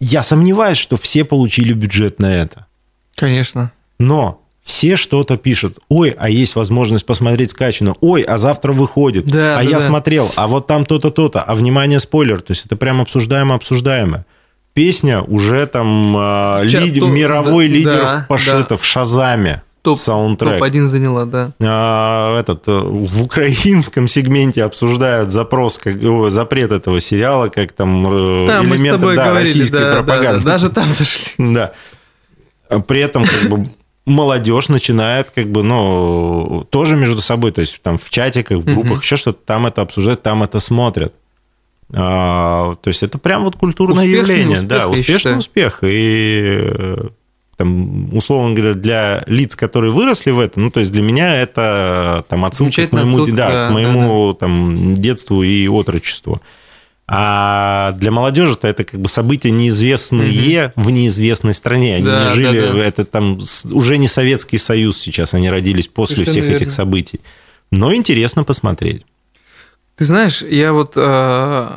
я 0.00 0.22
сомневаюсь, 0.22 0.78
что 0.78 0.96
все 0.96 1.24
получили 1.24 1.72
бюджет 1.74 2.18
на 2.18 2.34
это. 2.34 2.66
Конечно. 3.14 3.72
Но 3.98 4.42
все 4.64 4.96
что-то 4.96 5.36
пишут. 5.36 5.78
Ой, 5.88 6.14
а 6.18 6.28
есть 6.28 6.56
возможность 6.56 7.06
посмотреть 7.06 7.50
скачано. 7.52 7.94
Ой, 8.00 8.22
а 8.22 8.38
завтра 8.38 8.72
выходит. 8.72 9.26
Да, 9.26 9.58
а 9.58 9.62
да, 9.62 9.62
я 9.62 9.76
да. 9.78 9.80
смотрел. 9.80 10.32
А 10.34 10.48
вот 10.48 10.66
там 10.66 10.84
то-то, 10.86 11.10
то-то. 11.10 11.42
А 11.42 11.54
внимание, 11.54 12.00
спойлер. 12.00 12.40
То 12.40 12.52
есть 12.52 12.66
это 12.66 12.76
прям 12.76 13.00
обсуждаемо, 13.02 13.54
обсуждаемо. 13.54 14.24
Песня 14.76 15.22
уже 15.22 15.66
там 15.66 16.14
а, 16.18 16.58
Ча- 16.68 16.80
лид- 16.82 17.00
то- 17.00 17.06
мировой 17.06 17.66
да, 17.66 17.74
лидер 17.74 18.02
да, 18.02 18.26
пошито 18.28 18.76
в 18.76 18.84
Шазаме. 18.84 19.62
Топ- 19.80 19.96
саундтрек. 19.98 20.58
Топ-1 20.58 20.84
заняла, 20.84 21.24
да. 21.24 21.52
А, 21.62 22.38
этот, 22.38 22.68
э, 22.68 22.72
в 22.72 23.22
украинском 23.22 24.06
сегменте 24.06 24.64
обсуждают 24.64 25.30
запрос, 25.30 25.78
как, 25.78 25.94
о, 26.02 26.28
запрет 26.28 26.72
этого 26.72 27.00
сериала, 27.00 27.48
как 27.48 27.72
там 27.72 28.04
э, 28.06 28.48
А, 28.50 28.60
с 28.62 28.64
элементы 28.66 29.06
да, 29.16 29.28
говорили, 29.30 29.48
российской 29.48 29.78
да, 29.80 29.88
да, 29.90 29.94
пропаганды. 30.02 30.44
да, 30.44 30.52
даже 30.52 30.68
там 30.68 30.86
зашли. 30.92 31.32
Да. 31.38 31.72
А 32.68 32.80
При 32.80 33.00
этом 33.00 33.24
как 33.24 33.48
бы 33.48 33.66
молодежь 34.04 34.68
начинает 34.68 35.30
как 35.30 35.46
бы, 35.50 35.62
ну, 35.62 36.66
тоже 36.68 36.96
между 36.96 37.22
собой, 37.22 37.52
то 37.52 37.62
есть 37.62 37.80
там 37.80 37.96
в 37.96 38.10
чатиках, 38.10 38.58
в 38.58 38.64
группах, 38.66 39.02
еще 39.02 39.16
что-то, 39.16 39.38
там 39.46 39.66
это 39.66 39.80
обсуждают, 39.80 40.22
там 40.22 40.42
это 40.42 40.58
смотрят. 40.58 41.14
А, 41.92 42.74
то 42.82 42.88
есть 42.88 43.02
это 43.02 43.18
прям 43.18 43.44
вот 43.44 43.56
культурное 43.56 44.04
Успешный 44.04 44.20
явление. 44.40 44.56
успех, 44.56 44.68
да, 44.68 44.88
успешный 44.88 45.18
считаю. 45.18 45.38
успех. 45.38 45.78
И 45.82 46.58
э, 46.62 47.08
там, 47.56 48.12
условно 48.14 48.54
говоря, 48.54 48.74
для 48.74 49.22
лиц, 49.26 49.54
которые 49.54 49.92
выросли 49.92 50.30
в 50.32 50.40
этом, 50.40 50.64
ну, 50.64 50.70
то 50.70 50.80
есть 50.80 50.90
для 50.92 51.02
меня 51.02 51.36
это 51.40 52.24
там 52.28 52.44
отсылка 52.44 52.86
к 52.88 52.92
моему, 52.92 53.10
отсылка, 53.10 53.32
да, 53.32 53.48
да, 53.48 53.68
к 53.68 53.72
моему 53.72 54.34
там 54.34 54.94
детству 54.94 55.42
и 55.42 55.68
отрочеству. 55.68 56.42
А 57.08 57.92
для 57.92 58.10
молодежи-то 58.10 58.66
это 58.66 58.82
как 58.82 58.98
бы 59.00 59.08
события 59.08 59.52
неизвестные 59.52 60.72
в 60.74 60.90
неизвестной 60.90 61.54
стране. 61.54 61.96
Они 61.96 62.04
Да, 62.04 62.30
не 62.30 62.34
жили, 62.34 62.60
да, 62.60 62.72
да. 62.72 62.84
это 62.84 63.04
там 63.04 63.38
уже 63.70 63.96
не 63.98 64.08
Советский 64.08 64.58
Союз 64.58 64.98
сейчас, 64.98 65.32
они 65.34 65.48
родились 65.48 65.86
после 65.86 66.24
Совершенно 66.24 66.32
всех 66.32 66.54
этих 66.56 66.60
верно. 66.62 66.72
событий. 66.74 67.20
Но 67.70 67.94
интересно 67.94 68.42
посмотреть. 68.42 69.06
Ты 69.96 70.04
знаешь, 70.04 70.42
я 70.42 70.72
вот... 70.72 70.92
э, 70.96 71.68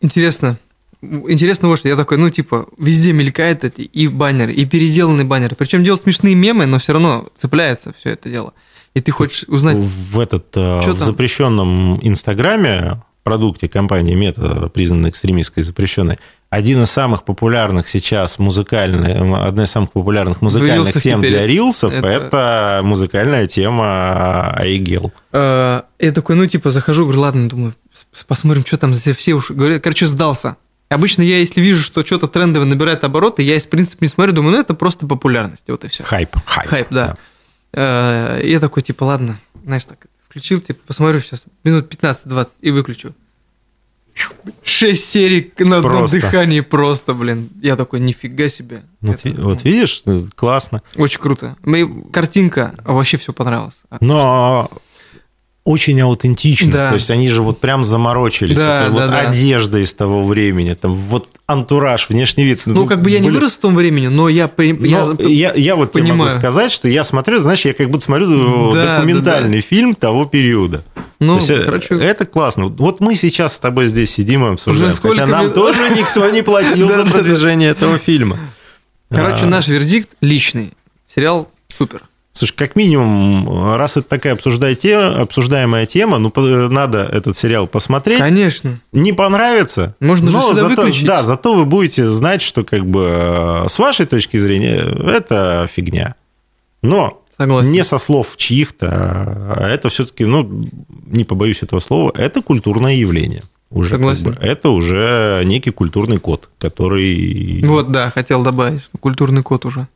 интересно. 0.00 0.58
Интересно 1.02 1.68
вот 1.68 1.78
что. 1.78 1.88
Я 1.88 1.96
такой, 1.96 2.18
ну, 2.18 2.28
типа, 2.28 2.66
везде 2.78 3.12
мелькает 3.12 3.64
эти 3.64 3.80
и 3.80 4.06
баннеры, 4.06 4.52
и 4.52 4.66
переделанные 4.66 5.24
баннеры. 5.24 5.56
Причем 5.56 5.82
делают 5.82 6.02
смешные 6.02 6.34
мемы, 6.34 6.66
но 6.66 6.78
все 6.78 6.92
равно 6.92 7.28
цепляется 7.36 7.94
все 7.98 8.10
это 8.10 8.28
дело. 8.28 8.52
И 8.94 9.00
ты 9.00 9.10
хочешь 9.10 9.44
узнать... 9.48 9.78
В 9.78 10.18
этот 10.18 10.54
э, 10.56 10.80
в 10.80 10.84
там? 10.84 10.94
запрещенном 10.94 11.98
Инстаграме 12.06 13.02
продукте 13.22 13.68
компании 13.68 14.14
Мета, 14.14 14.68
признанной 14.68 15.10
экстремистской 15.10 15.62
запрещенной, 15.62 16.18
один 16.50 16.82
из 16.82 16.90
самых 16.90 17.24
популярных 17.24 17.88
сейчас 17.88 18.38
музыкальных, 18.38 19.16
одна 19.46 19.64
из 19.64 19.70
самых 19.70 19.92
популярных 19.92 20.42
музыкальных 20.42 20.86
Рилсов 20.86 21.02
тем 21.02 21.20
теперь. 21.20 21.32
для 21.32 21.46
рилсов 21.46 21.92
это... 21.92 22.06
Это- 22.08 22.80
музыкальная 22.84 23.46
тема 23.46 24.52
Айгел. 24.56 25.12
Э, 25.32 25.82
Я 26.00 26.10
такой, 26.12 26.34
ну, 26.36 26.46
типа, 26.46 26.70
захожу, 26.72 27.04
говорю, 27.04 27.20
ладно, 27.20 27.48
думаю, 27.48 27.74
посмотрим, 28.26 28.66
что 28.66 28.76
там 28.78 28.92
все 28.92 29.32
уж... 29.32 29.52
Короче, 29.82 30.06
сдался. 30.06 30.56
Обычно 30.88 31.22
я, 31.22 31.38
если 31.38 31.60
вижу, 31.60 31.82
что 31.84 32.04
что-то 32.04 32.26
трендовое 32.26 32.68
набирает 32.68 33.04
обороты, 33.04 33.44
я, 33.44 33.56
в 33.60 33.68
принципе, 33.68 33.98
не 34.06 34.08
смотрю, 34.08 34.32
думаю, 34.34 34.56
ну, 34.56 34.60
это 34.60 34.74
просто 34.74 35.06
популярность, 35.06 35.64
вот 35.68 35.84
и 35.84 35.88
все. 35.88 36.02
Хайп. 36.02 36.34
Хайп, 36.44 36.68
Хайп, 36.68 36.86
да. 36.90 37.16
Э, 37.72 38.40
Я 38.44 38.58
такой, 38.58 38.82
типа, 38.82 39.04
ладно, 39.04 39.38
знаешь, 39.64 39.84
так, 39.84 39.98
включил, 40.28 40.60
типа, 40.60 40.80
посмотрю 40.84 41.20
сейчас 41.20 41.44
минут 41.62 41.92
15-20 41.94 42.48
и 42.62 42.70
выключу. 42.72 43.14
Шесть 44.62 45.04
серий 45.10 45.52
на 45.58 45.78
одном 45.78 45.92
Просто. 45.92 46.20
дыхании 46.20 46.60
просто, 46.60 47.14
блин. 47.14 47.48
Я 47.62 47.76
такой, 47.76 48.00
нифига 48.00 48.48
себе. 48.48 48.82
Вот, 49.00 49.16
Это, 49.16 49.28
ви- 49.28 49.42
вот 49.42 49.64
видишь, 49.64 50.02
э, 50.06 50.22
классно. 50.34 50.82
Очень 50.96 51.20
круто. 51.20 51.56
Мне 51.62 51.88
картинка 52.12 52.74
вообще 52.84 53.16
все 53.16 53.32
понравилось. 53.32 53.82
Но 54.00 54.70
очень 55.64 56.00
аутентично. 56.00 56.72
Да. 56.72 56.88
То 56.88 56.94
есть 56.94 57.10
они 57.10 57.28
же 57.28 57.42
вот 57.42 57.60
прям 57.60 57.84
заморочились. 57.84 58.56
Да, 58.56 58.82
Это 58.86 58.92
да, 58.94 59.00
вот 59.00 59.10
да. 59.10 59.20
одежда 59.28 59.78
из 59.78 59.92
того 59.94 60.24
времени, 60.24 60.74
там 60.74 60.94
вот 60.94 61.28
антураж, 61.46 62.08
внешний 62.08 62.44
вид. 62.44 62.62
Ну, 62.64 62.86
как 62.86 63.02
бы 63.02 63.10
я 63.10 63.18
не 63.18 63.28
блин, 63.28 63.40
вырос 63.40 63.54
в 63.54 63.58
том 63.58 63.74
времени, 63.76 64.06
но 64.06 64.28
я... 64.28 64.46
при- 64.48 64.68
я 64.88 65.04
Но 65.04 65.16
я, 65.28 65.52
я, 65.54 65.76
вот 65.76 65.92
тебе 65.92 66.02
могу 66.04 66.12
понимаю. 66.14 66.30
сказать, 66.38 66.70
что 66.72 66.88
я 66.88 67.04
смотрю, 67.04 67.40
знаешь, 67.40 67.64
я 67.64 67.74
как 67.74 67.90
будто 67.90 68.04
смотрю 68.04 68.72
Да, 68.72 68.96
документальный 68.98 69.60
фильм 69.60 69.94
того 69.94 70.24
периода. 70.26 70.84
ну, 71.18 71.34
То 71.34 71.38
есть, 71.40 71.50
э, 71.50 71.64
короче, 71.64 71.94
это 71.96 72.24
классно. 72.24 72.66
Вот 72.68 73.00
мы 73.00 73.14
сейчас 73.16 73.54
с 73.56 73.58
тобой 73.60 73.88
здесь 73.88 74.10
сидим 74.12 74.44
и 74.46 74.52
обсуждаем. 74.52 74.90
Уже 74.92 75.00
Хотя 75.00 75.26
нам 75.26 75.44
лет- 75.46 75.54
тоже 75.54 75.78
никто 75.96 76.28
не 76.30 76.42
платил 76.42 76.88
за 76.94 77.04
продвижение 77.04 77.70
этого 77.70 77.98
фильма. 77.98 78.38
короче, 79.10 79.44
А, 79.44 79.48
наш 79.48 79.66
вердикт 79.68 80.10
личный. 80.20 80.72
Сериал 81.06 81.48
супер. 81.76 82.02
Слушай, 82.40 82.54
как 82.56 82.74
минимум, 82.74 83.74
раз 83.76 83.98
это 83.98 84.08
такая 84.08 84.34
обсуждай- 84.34 84.74
те- 84.74 84.96
обсуждаемая 84.96 85.84
тема, 85.84 86.16
ну, 86.16 86.32
надо 86.70 87.02
этот 87.02 87.36
сериал 87.36 87.66
посмотреть. 87.66 88.18
Конечно. 88.18 88.80
Не 88.92 89.12
понравится. 89.12 89.94
Можно 90.00 90.30
же 90.30 90.38
но 90.38 90.40
всегда 90.40 90.54
зато, 90.62 90.82
выключить. 90.82 91.06
Да, 91.06 91.22
зато 91.22 91.52
вы 91.54 91.66
будете 91.66 92.06
знать, 92.06 92.40
что 92.40 92.64
как 92.64 92.86
бы 92.86 93.66
с 93.68 93.78
вашей 93.78 94.06
точки 94.06 94.38
зрения 94.38 94.78
это 94.78 95.68
фигня. 95.70 96.14
Но 96.80 97.22
Согласен. 97.36 97.72
не 97.72 97.84
со 97.84 97.98
слов 97.98 98.38
чьих-то, 98.38 98.88
а 98.90 99.68
это 99.70 99.90
все-таки, 99.90 100.24
ну, 100.24 100.66
не 101.08 101.24
побоюсь 101.24 101.62
этого 101.62 101.80
слова, 101.80 102.10
это 102.14 102.40
культурное 102.40 102.94
явление. 102.94 103.42
Уже 103.70 103.90
как 103.90 103.98
Согласен. 103.98 104.24
бы, 104.24 104.36
это 104.40 104.70
уже 104.70 105.42
некий 105.44 105.72
культурный 105.72 106.16
код, 106.16 106.48
который... 106.58 107.62
Вот, 107.66 107.92
да, 107.92 108.08
хотел 108.08 108.42
добавить. 108.42 108.80
Культурный 108.98 109.42
код 109.42 109.66
уже. 109.66 109.88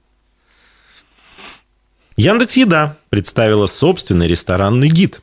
Яндекс 2.16 2.56
Еда 2.56 2.96
представила 3.10 3.66
собственный 3.66 4.28
ресторанный 4.28 4.88
гид. 4.88 5.20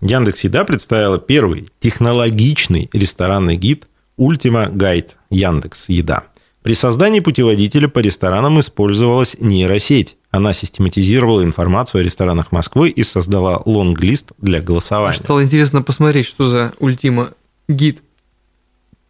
Яндекс 0.00 0.44
Еда 0.44 0.64
представила 0.64 1.18
первый 1.18 1.70
технологичный 1.80 2.88
ресторанный 2.92 3.56
гид 3.56 3.88
Ultima 4.16 4.70
Guide 4.72 5.10
Яндекс 5.30 5.88
Еда. 5.88 6.24
При 6.62 6.74
создании 6.74 7.20
путеводителя 7.20 7.88
по 7.88 7.98
ресторанам 7.98 8.60
использовалась 8.60 9.36
нейросеть. 9.40 10.16
Она 10.30 10.52
систематизировала 10.52 11.42
информацию 11.42 12.00
о 12.00 12.04
ресторанах 12.04 12.52
Москвы 12.52 12.90
и 12.90 13.02
создала 13.02 13.60
лонглист 13.64 14.32
для 14.38 14.60
голосования. 14.60 15.18
Стало 15.18 15.42
интересно 15.42 15.82
посмотреть, 15.82 16.26
что 16.26 16.44
за 16.44 16.74
ультима 16.78 17.30
гид. 17.68 18.02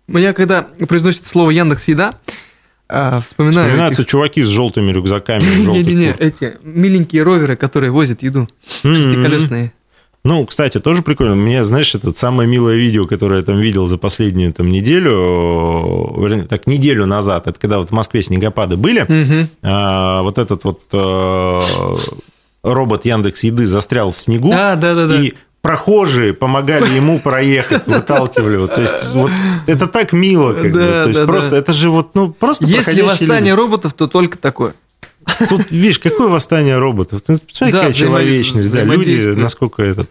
Меня 0.07 0.33
когда 0.33 0.63
произносит 0.63 1.27
слово 1.27 1.51
Яндекс 1.51 1.89
Еда, 1.89 2.15
а, 2.89 3.21
вспоминаю. 3.21 3.67
Вспоминаются 3.67 4.05
чуваки 4.05 4.43
с 4.43 4.49
желтыми 4.49 4.93
рюкзаками. 4.93 5.43
Не-не-не, 5.43 6.15
эти 6.19 6.57
миленькие 6.63 7.23
роверы, 7.23 7.57
которые 7.57 7.91
возят 7.91 8.23
еду. 8.23 8.49
М-м. 8.85 8.95
Шестиколесные. 8.97 9.73
Ну, 10.25 10.45
кстати, 10.45 10.81
тоже 10.81 11.03
прикольно. 11.03 11.37
Мне, 11.37 11.65
знаешь, 11.65 11.95
это 11.95 12.13
самое 12.13 12.49
милое 12.49 12.75
видео, 12.75 13.07
которое 13.07 13.41
я 13.41 13.47
там 13.47 13.59
видел 13.59 13.87
за 13.87 13.97
последнюю 13.97 14.53
там 14.53 14.69
неделю, 14.73 15.11
вернее, 16.21 16.43
так, 16.43 16.67
неделю 16.67 17.07
назад, 17.07 17.47
это 17.47 17.59
когда 17.61 17.79
вот 17.79 17.91
в 17.91 17.93
Москве 17.93 18.23
снегопады 18.23 18.77
были, 18.77 19.07
а, 19.63 20.23
вот 20.23 20.39
этот 20.39 20.65
вот 20.65 20.81
э, 20.93 21.63
робот 22.65 23.05
Яндекс 23.05 23.45
Еды 23.45 23.67
застрял 23.67 24.11
в 24.11 24.19
снегу, 24.19 24.51
Да, 24.51 24.75
да, 24.75 24.95
да, 24.95 25.07
да. 25.07 25.15
и 25.23 25.33
прохожие 25.67 26.33
помогали 26.33 26.95
ему 26.95 27.19
проехать, 27.19 27.87
выталкивали 27.87 28.55
его. 28.55 28.69
То 28.69 28.83
есть 28.83 29.15
вот 29.15 29.33
это 29.67 29.89
так 29.89 30.13
мило, 30.13 30.53
как 30.53 30.71
бы. 30.71 30.79
Да, 30.79 31.03
То 31.03 31.09
есть 31.09 31.21
да, 31.21 31.27
просто 31.27 31.51
да. 31.51 31.57
это 31.59 31.73
же 31.73 31.91
вот 31.91 32.15
ну 32.15 32.31
просто 32.33 32.67
Если 32.67 33.03
восстание 33.03 33.51
люди. 33.53 33.61
роботов, 33.61 33.93
то 33.95 34.07
только 34.07 34.39
такое. 34.39 34.75
Тут 35.49 35.73
видишь, 35.73 35.99
какое 35.99 36.29
восстание 36.29 36.79
роботов. 36.79 37.21
Ты 37.21 37.39
Посмотри, 37.39 37.73
Да, 37.73 37.79
какая 37.81 37.93
человечность, 37.93 38.71
да, 38.71 38.85
люди 38.85 39.17
насколько 39.35 39.83
этот. 39.83 40.09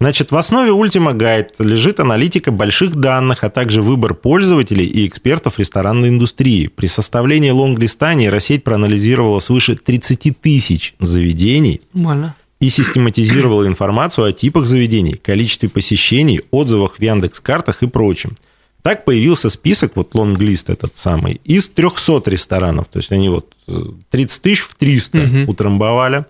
Значит, 0.00 0.30
в 0.30 0.36
основе 0.36 0.70
Ultima 0.70 1.12
Guide 1.12 1.50
лежит 1.58 2.00
аналитика 2.00 2.50
больших 2.50 2.96
данных, 2.96 3.44
а 3.44 3.50
также 3.50 3.82
выбор 3.82 4.14
пользователей 4.14 4.86
и 4.86 5.06
экспертов 5.06 5.58
ресторанной 5.58 6.08
индустрии. 6.08 6.68
При 6.68 6.86
составлении 6.86 7.50
лонг-листа 7.50 8.14
нейросеть 8.14 8.64
проанализировала 8.64 9.40
свыше 9.40 9.74
30 9.74 10.40
тысяч 10.40 10.94
заведений 10.98 11.82
Нормально. 11.92 12.36
И 12.60 12.68
систематизировала 12.70 13.66
информацию 13.66 14.26
о 14.26 14.32
типах 14.32 14.66
заведений, 14.66 15.14
количестве 15.14 15.68
посещений, 15.68 16.40
отзывах 16.50 16.96
в 16.98 17.02
Яндекс.Картах 17.02 17.82
и 17.82 17.86
прочем. 17.86 18.36
Так 18.82 19.04
появился 19.04 19.50
список, 19.50 19.92
вот 19.96 20.14
лонглист 20.14 20.70
этот 20.70 20.96
самый, 20.96 21.40
из 21.44 21.68
300 21.68 22.22
ресторанов. 22.26 22.86
То 22.88 22.98
есть 22.98 23.12
они 23.12 23.28
вот 23.28 23.52
э, 23.66 23.72
30 24.10 24.42
тысяч 24.42 24.60
в 24.60 24.74
300 24.74 25.18
Мгм. 25.18 25.48
утрамбовали. 25.48 26.24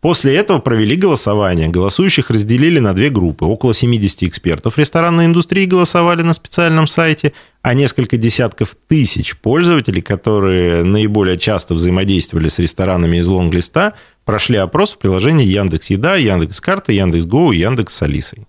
После 0.00 0.36
этого 0.36 0.58
провели 0.60 0.94
голосование. 0.94 1.68
Голосующих 1.68 2.30
разделили 2.30 2.78
на 2.78 2.92
две 2.94 3.08
группы. 3.08 3.44
Около 3.44 3.74
70 3.74 4.24
экспертов 4.24 4.78
ресторанной 4.78 5.24
индустрии 5.24 5.64
голосовали 5.64 6.22
на 6.22 6.32
специальном 6.32 6.86
сайте, 6.86 7.32
а 7.62 7.74
несколько 7.74 8.16
десятков 8.16 8.76
тысяч 8.88 9.36
пользователей, 9.36 10.02
которые 10.02 10.84
наиболее 10.84 11.38
часто 11.38 11.74
взаимодействовали 11.74 12.48
с 12.48 12.58
ресторанами 12.60 13.16
из 13.16 13.26
лонглиста, 13.26 13.94
прошли 14.26 14.58
опрос 14.58 14.92
в 14.92 14.98
приложении 14.98 15.46
Яндекс 15.46 15.88
Еда, 15.88 16.16
Яндекс 16.16 16.60
Карта, 16.60 16.92
Яндекс 16.92 17.24
Гоу 17.24 17.52
и 17.52 17.58
Яндекс 17.58 17.94
с 17.94 18.02
Алисой. 18.02 18.46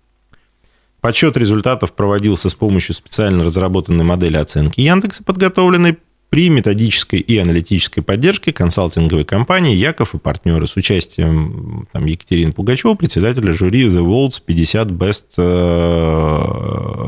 Подсчет 0.99 1.37
результатов 1.37 1.93
проводился 1.93 2.49
с 2.49 2.55
помощью 2.55 2.95
специально 2.95 3.43
разработанной 3.43 4.03
модели 4.03 4.35
оценки 4.35 4.81
Яндекса, 4.81 5.23
подготовленной 5.23 5.99
при 6.29 6.49
методической 6.49 7.19
и 7.19 7.37
аналитической 7.37 8.01
поддержке 8.01 8.51
консалтинговой 8.51 9.23
компании 9.23 9.75
«Яков 9.75 10.15
и 10.15 10.17
партнеры» 10.17 10.67
с 10.67 10.75
участием 10.75 11.87
там, 11.93 12.05
Екатерины 12.05 12.51
Пугачева, 12.51 12.95
председателя 12.95 13.53
жюри 13.53 13.85
The 13.85 14.03
World's 14.03 14.41
50 14.45 14.87
Best 14.89 15.25
э, 15.37 15.41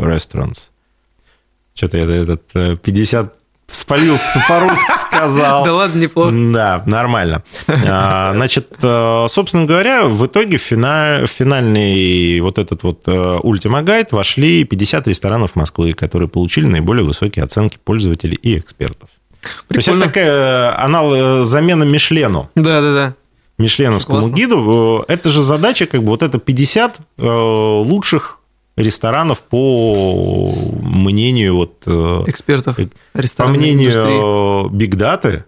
Restaurants. 0.05 0.69
Что-то 1.73 1.97
этот 1.97 2.43
э, 2.53 2.75
50 2.81 3.38
спалился, 3.71 4.25
по-русски 4.47 4.91
сказал. 4.99 5.63
Да 5.65 5.73
ладно, 5.73 5.99
неплохо. 5.99 6.31
Да, 6.53 6.83
нормально. 6.85 7.43
А, 7.67 8.33
Значит, 8.33 8.67
э, 8.81 9.25
собственно 9.29 9.65
говоря, 9.65 10.05
в 10.05 10.25
итоге 10.25 10.57
в 10.57 10.61
фина- 10.61 11.25
в 11.25 11.29
финальный 11.29 12.39
вот 12.41 12.57
этот 12.57 12.83
вот 12.83 13.03
э, 13.07 13.11
Ultima 13.11 13.83
Guide 13.83 14.07
вошли 14.11 14.63
50 14.63 15.07
ресторанов 15.07 15.55
Москвы, 15.55 15.93
которые 15.93 16.27
получили 16.29 16.65
наиболее 16.65 17.05
высокие 17.05 17.43
оценки 17.45 17.77
пользователей 17.83 18.35
и 18.41 18.57
экспертов. 18.57 19.09
То 19.69 19.75
есть 19.75 19.87
это 19.87 20.01
такая 20.01 20.27
э, 20.27 20.75
анал 20.77 21.13
э, 21.13 21.43
замена 21.43 21.83
Мишлену. 21.83 22.49
Да, 22.55 22.81
да, 22.81 22.93
да. 22.93 23.15
Мишленовскому 23.57 24.19
Классно. 24.19 24.35
гиду. 24.35 25.05
Это 25.07 25.29
же 25.29 25.43
задача, 25.43 25.85
как 25.85 26.01
бы 26.01 26.07
вот 26.07 26.23
это 26.23 26.39
50 26.39 26.97
э, 27.17 27.25
лучших 27.25 28.38
ресторанов 28.79 29.43
по 29.43 30.53
мнению 30.81 31.55
вот 31.55 31.83
э, 31.85 32.23
Экспертов 32.27 32.79
Э, 32.79 32.87
по 33.35 33.47
мнению 33.47 33.91
индустрии. 33.91 34.77
Биг 34.77 34.95
Даты, 34.95 35.45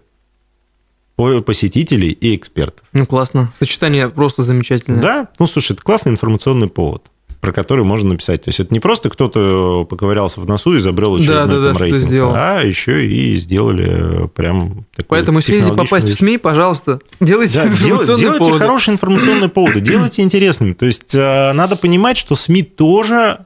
посетителей 1.16 2.10
и 2.10 2.34
экспертов. 2.34 2.84
Ну, 2.92 3.06
классно. 3.06 3.52
Сочетание 3.58 4.08
просто 4.08 4.42
замечательное. 4.42 5.00
Да? 5.00 5.28
Ну, 5.38 5.46
слушай, 5.46 5.72
это 5.72 5.82
классный 5.82 6.12
информационный 6.12 6.68
повод, 6.68 7.10
про 7.42 7.52
который 7.52 7.82
можно 7.84 8.10
написать. 8.10 8.42
То 8.42 8.50
есть 8.50 8.60
это 8.60 8.72
не 8.72 8.78
просто 8.78 9.10
кто-то 9.10 9.84
поковырялся 9.90 10.40
в 10.40 10.46
носу 10.46 10.74
и 10.74 10.78
изобрел 10.78 11.16
очередной 11.16 11.38
Да, 11.38 11.46
да, 11.46 11.60
да, 11.60 11.72
там 11.72 11.82
рейтинг, 11.82 12.00
сделал. 12.00 12.32
а 12.36 12.60
еще 12.62 13.04
и 13.04 13.34
сделали 13.34 14.28
прям 14.28 14.86
такой 14.94 15.08
Поэтому, 15.08 15.38
если 15.38 15.60
хотите 15.60 15.76
попасть 15.76 16.06
в 16.06 16.14
СМИ, 16.14 16.38
пожалуйста, 16.38 17.00
делайте 17.18 17.54
Да, 17.58 17.66
информационные 17.66 18.16
делайте 18.20 18.44
поводы. 18.44 18.58
хорошие 18.60 18.92
информационные 18.92 19.48
поводы, 19.50 19.80
делайте 19.80 20.22
интересными. 20.22 20.72
То 20.72 20.86
есть 20.86 21.16
э, 21.16 21.52
надо 21.52 21.74
понимать, 21.74 22.16
что 22.16 22.36
СМИ 22.36 22.62
тоже 22.62 23.38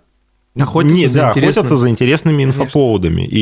Охотятся 0.58 0.94
не, 0.94 1.06
за 1.06 1.18
да, 1.18 1.30
охотятся 1.30 1.76
за 1.76 1.88
интересными 1.88 2.42
Конечно. 2.42 2.60
инфоповодами. 2.62 3.26
И 3.26 3.40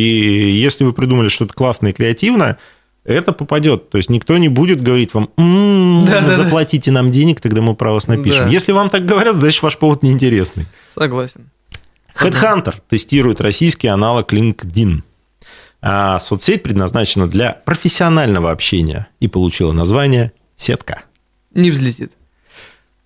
если 0.53 0.85
вы 0.85 0.93
придумали 0.93 1.29
что-то 1.31 1.53
классное 1.53 1.91
и 1.91 1.95
креативное, 1.95 2.59
это 3.05 3.33
попадет. 3.33 3.91
То 3.91 3.99
есть 3.99 4.11
никто 4.11 4.37
не 4.39 4.49
будет 4.49 4.83
говорить 4.83 5.15
вам, 5.15 5.31
«М, 5.37 6.03
Да, 6.05 6.21
да, 6.21 6.29
да. 6.29 6.37
заплатите 6.37 6.91
нам 6.91 7.11
денег, 7.11 7.41
тогда 7.41 7.61
мы 7.63 7.75
про 7.75 7.93
вас 7.93 8.09
напишем. 8.09 8.45
Да. 8.47 8.51
Если 8.51 8.73
вам 8.73 8.91
так 8.91 9.05
говорят, 9.07 9.37
значит 9.37 9.63
ваш 9.63 9.77
повод 9.79 10.03
неинтересный. 10.03 10.67
Согласен. 10.89 11.51
Headhunter 12.19 12.75
тестирует 12.89 13.41
российский 13.41 13.89
аналог 13.89 14.33
LinkedIn. 14.33 15.03
А 15.83 16.19
соцсеть 16.19 16.63
предназначена 16.63 17.29
для 17.29 17.53
профессионального 17.53 18.51
общения 18.51 19.09
и 19.21 19.29
получила 19.29 19.73
название 19.73 20.33
«Сетка». 20.57 21.03
Не 21.53 21.71
взлетит. 21.71 22.13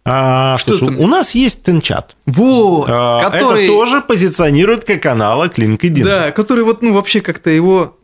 А, 0.04 0.56
Что 0.58 0.76
слушай, 0.76 0.94
там? 0.94 1.00
у 1.04 1.06
нас 1.06 1.34
есть 1.34 1.64
Тенчат. 1.64 2.16
Вот, 2.24 2.87
А, 2.88 3.28
который... 3.30 3.64
Это 3.64 3.72
тоже 3.74 4.00
позиционирует 4.00 4.84
как 4.84 5.04
аналог 5.06 5.58
LinkedIn. 5.58 6.02
Да, 6.04 6.30
который 6.30 6.64
вот, 6.64 6.80
ну, 6.82 6.94
вообще 6.94 7.20
как-то 7.20 7.50
его... 7.50 7.97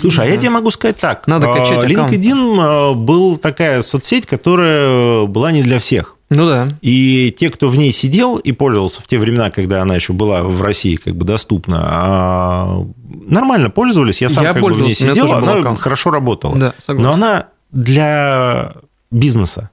Слушай, 0.00 0.24
а 0.24 0.28
Не 0.28 0.34
я 0.34 0.38
тебе 0.38 0.50
могу 0.50 0.70
сказать 0.70 0.96
так. 0.98 1.26
Надо 1.26 1.50
А, 1.50 1.54
качать 1.56 1.84
аккаунт. 1.84 2.12
LinkedIn 2.12 2.56
а, 2.60 2.94
был 2.94 3.36
такая 3.38 3.82
соцсеть, 3.82 4.26
которая 4.26 5.24
была 5.26 5.52
не 5.52 5.62
для 5.62 5.78
всех. 5.78 6.16
Ну 6.30 6.46
да. 6.46 6.68
И 6.82 7.34
те, 7.38 7.48
кто 7.48 7.68
в 7.68 7.76
ней 7.76 7.90
сидел 7.90 8.36
и 8.36 8.52
пользовался 8.52 9.00
в 9.00 9.06
те 9.06 9.18
времена, 9.18 9.50
когда 9.50 9.80
она 9.82 9.94
еще 9.94 10.12
была 10.12 10.42
в 10.42 10.60
России 10.62 10.96
как 10.96 11.16
бы 11.16 11.24
доступна, 11.24 11.80
а, 11.82 12.86
нормально 13.26 13.70
пользовались. 13.70 14.20
Я 14.20 14.28
сам 14.28 14.44
Я 14.44 14.52
как 14.52 14.62
бы 14.62 14.72
в 14.72 14.80
ней 14.80 14.94
сидел, 14.94 15.32
она 15.32 15.54
аккаунт. 15.54 15.78
хорошо 15.80 16.10
работала. 16.10 16.54
Да, 16.56 16.74
согласен. 16.78 17.02
Но 17.08 17.14
она 17.14 17.46
для 17.72 18.74
бизнеса. 19.10 19.70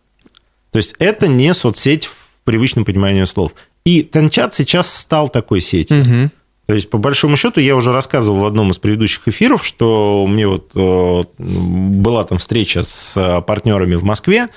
То 0.72 0.78
есть 0.78 0.96
это 1.00 1.28
не 1.28 1.54
соцсеть 1.54 2.06
в 2.06 2.16
привычном 2.46 2.86
понимании 2.86 3.24
слов. 3.26 3.52
И 3.86 4.04
Тенчат 4.04 4.56
сейчас 4.56 4.94
стал 4.94 5.30
такой 5.30 5.62
сетью. 5.62 5.98
Мгм. 5.98 6.32
То 6.68 6.74
есть, 6.74 6.90
по 6.90 6.98
большому 6.98 7.38
счету, 7.38 7.60
я 7.60 7.76
уже 7.76 7.92
рассказывал 7.92 8.40
в 8.40 8.46
одном 8.46 8.72
из 8.72 8.80
предыдущих 8.80 9.28
эфиров, 9.28 9.64
что 9.66 10.26
мне 10.28 10.48
вот 10.48 10.72
э, 10.76 11.24
была 11.38 12.24
там 12.24 12.40
встреча 12.40 12.82
с 12.82 13.16
э, 13.18 13.42
партнерами 13.42 13.96
в 13.96 14.04
Москве, 14.04 14.48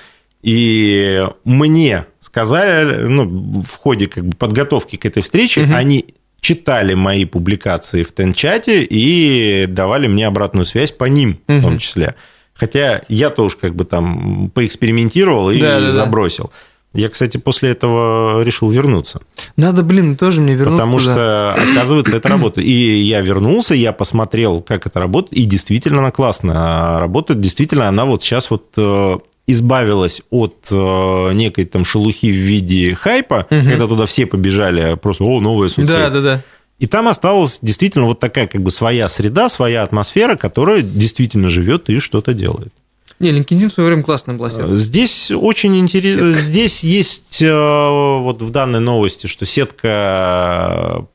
и 0.41 1.27
мне 1.43 2.05
сказали, 2.19 3.03
ну, 3.07 3.61
в 3.61 3.77
ходе 3.77 4.07
как 4.07 4.25
бы 4.25 4.35
подготовки 4.35 4.95
к 4.95 5.05
этой 5.05 5.21
встрече, 5.21 5.61
Мгм. 5.61 5.75
они 5.75 6.05
читали 6.41 6.93
мои 6.93 7.25
публикации 7.25 8.03
в 8.03 8.13
Тенчате 8.13 8.81
и 8.83 9.65
давали 9.67 10.07
мне 10.07 10.25
обратную 10.25 10.65
связь 10.65 10.91
по 10.91 11.03
ним 11.05 11.39
в 11.47 11.61
том 11.61 11.77
числе. 11.77 12.15
Хотя 12.53 13.01
я 13.09 13.29
тоже 13.29 13.55
как 13.57 13.75
бы 13.75 13.83
там 13.85 14.49
поэкспериментировал 14.53 15.51
и 15.51 15.59
Да-да-да. 15.59 15.89
забросил. 15.91 16.51
Я, 16.93 17.09
кстати, 17.09 17.37
после 17.37 17.69
этого 17.69 18.41
решил 18.43 18.71
вернуться. 18.71 19.21
Надо, 19.57 19.83
блин, 19.83 20.15
тоже 20.17 20.41
мне 20.41 20.55
вернуться 20.55 20.77
Потому 20.83 20.99
туда. 20.99 21.13
что, 21.55 21.71
оказывается, 21.71 22.15
это 22.15 22.29
работает. 22.29 22.67
И 22.67 23.01
я 23.01 23.21
вернулся, 23.21 23.75
я 23.75 23.93
посмотрел, 23.93 24.61
как 24.61 24.87
это 24.87 24.99
работает, 24.99 25.33
и 25.33 25.45
действительно 25.45 25.99
она 25.99 26.11
классно 26.11 26.97
работает. 26.99 27.41
Действительно, 27.41 27.87
она 27.87 28.05
вот 28.05 28.23
сейчас 28.23 28.49
вот 28.49 28.73
э, 28.75 29.17
избавилась 29.45 30.23
от 30.31 30.67
э, 30.71 31.31
некой 31.33 31.65
там 31.65 31.85
шелухи 31.85 32.31
в 32.31 32.35
виде 32.35 32.95
хайпа, 32.95 33.45
Мгм. 33.51 33.69
когда 33.69 33.85
туда 33.87 34.05
все 34.07 34.25
побежали, 34.25 34.95
просто, 34.95 35.23
о, 35.25 35.39
новая 35.41 35.69
соцсеть. 35.69 35.95
Да, 35.95 36.09
да, 36.09 36.21
да. 36.21 36.41
И 36.79 36.87
там 36.87 37.07
осталась 37.07 37.59
действительно 37.61 38.05
вот 38.05 38.19
такая 38.19 38.47
как 38.47 38.61
бы 38.61 38.71
своя 38.71 39.07
среда, 39.09 39.49
своя 39.49 39.83
атмосфера, 39.83 40.35
которая 40.37 40.81
действительно 40.81 41.49
живет 41.49 41.89
и 41.89 41.99
что-то 41.99 42.33
делает. 42.33 42.73
Не, 43.19 43.31
LinkedIn 43.31 43.69
в 43.69 43.73
свое 43.73 43.87
время 43.87 44.03
классная 44.03 44.35
была 44.35 44.49
сетка. 44.49 44.75
Здесь 44.75 45.29
очень 45.31 45.77
интересно. 45.77 46.31
Здесь 46.33 46.83
есть 46.83 47.41
э, 47.41 48.19
вот 48.21 48.41
в 48.41 48.49
данной 48.49 48.79
новости, 48.79 49.27
что 49.27 49.45
сетка 49.45 51.05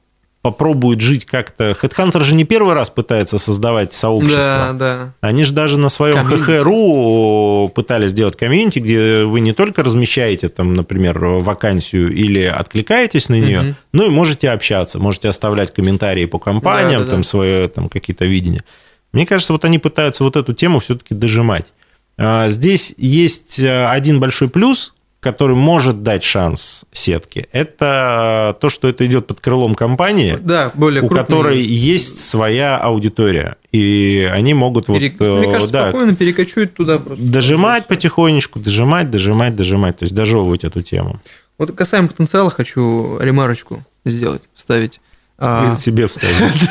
попробует 0.43 1.01
жить 1.01 1.25
как-то. 1.25 1.71
Headhunter 1.71 2.23
же 2.23 2.35
не 2.35 2.45
первый 2.45 2.75
раз 2.75 2.90
пытается 2.90 3.38
создавать 3.38 3.88
Да, 3.88 3.95
сообщество. 3.95 4.71
да. 4.75 5.14
Они 5.23 5.43
же 5.45 5.55
даже 5.55 5.79
на 5.81 5.88
своем. 5.88 6.19
ХХРУ 6.27 7.69
пытались 7.75 8.11
сделать 8.11 8.37
комьюнити, 8.37 8.79
где 8.79 9.25
вы 9.25 9.40
не 9.40 9.55
только 9.55 9.83
размещаете 9.83 10.49
там, 10.49 10.75
например, 10.75 11.19
вакансию 11.19 12.12
или 12.12 12.43
откликаетесь 12.43 13.31
на 13.31 13.40
нее, 13.40 13.61
Мгм. 13.62 13.77
но 13.93 14.05
и 14.05 14.11
можете 14.11 14.51
общаться, 14.51 14.99
можете 14.99 15.31
оставлять 15.31 15.73
комментарии 15.73 16.27
по 16.27 16.38
компаниям, 16.38 17.01
Да, 17.01 17.07
да, 17.07 17.11
там 17.12 17.23
да. 17.23 17.27
свое 17.29 17.69
там 17.69 17.88
какие-то 17.88 18.27
видения. 18.27 18.64
Мне 19.12 19.25
кажется, 19.25 19.53
вот 19.55 19.64
они 19.64 19.79
пытаются 19.79 20.25
вот 20.25 20.37
эту 20.37 20.53
тему 20.53 20.81
все-таки 20.81 21.14
дожимать. 21.14 21.73
А, 22.16 22.48
Здесь 22.48 22.94
есть 22.96 23.59
э, 23.61 23.87
один 23.87 24.20
большой 24.20 24.48
плюс, 24.48 24.94
который 25.20 25.57
может 25.57 26.03
дать 26.03 26.22
шанс 26.22 26.85
сетке. 26.92 27.48
Это 27.50 28.57
то, 28.61 28.68
что 28.68 28.88
это 28.88 29.07
идет 29.07 29.27
под 29.27 29.40
крылом 29.40 29.74
компании, 29.74 30.37
Да, 30.38 30.70
более 30.74 31.03
у 31.03 31.07
крупные. 31.09 31.24
которой 31.24 31.62
есть 31.62 32.20
своя 32.20 32.77
аудитория. 32.77 33.57
и 33.72 34.29
они 34.31 34.53
могут 34.53 34.87
вот... 34.88 35.00
Перек- 35.00 35.16
Мне 35.18 35.48
э, 35.48 35.53
кажется, 35.53 35.72
да, 35.72 35.88
спокойно 35.88 36.14
перекочует 36.14 36.74
туда 36.74 36.98
просто. 36.98 37.24
дожимать 37.24 37.87
потихонечку, 37.87 38.59
дожимать, 38.61 39.11
дожимать, 39.11 39.57
дожимать, 39.57 39.98
то 39.98 40.03
есть 40.05 40.14
дожевывать 40.14 40.62
эту 40.64 40.83
тему. 40.83 41.20
Вот 41.57 41.72
касаемо 41.72 42.09
потенциала 42.09 42.50
хочу 42.50 43.18
ремарочку 43.18 43.83
сделать, 44.05 44.42
вставить. 44.55 45.00
А, 45.38 45.70
Или 45.72 45.81
себе 45.81 46.07
вставить. 46.07 46.70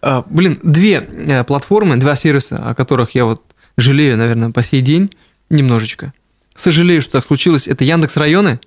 а, 0.02 0.24
блин, 0.28 0.58
две 0.62 1.06
э, 1.06 1.44
платформы, 1.44 1.96
два 1.96 2.16
сервиса, 2.16 2.56
о 2.64 2.74
которых 2.74 3.14
я 3.14 3.24
вот 3.24 3.42
жалею, 3.76 4.16
наверное, 4.16 4.50
по 4.50 4.62
сей 4.62 4.80
день 4.80 5.10
немножечко. 5.50 6.12
Сожалею, 6.54 7.00
что 7.02 7.12
так 7.12 7.24
случилось. 7.24 7.66
Это 7.68 7.84
Яндекс 7.84 8.16
районы. 8.16 8.60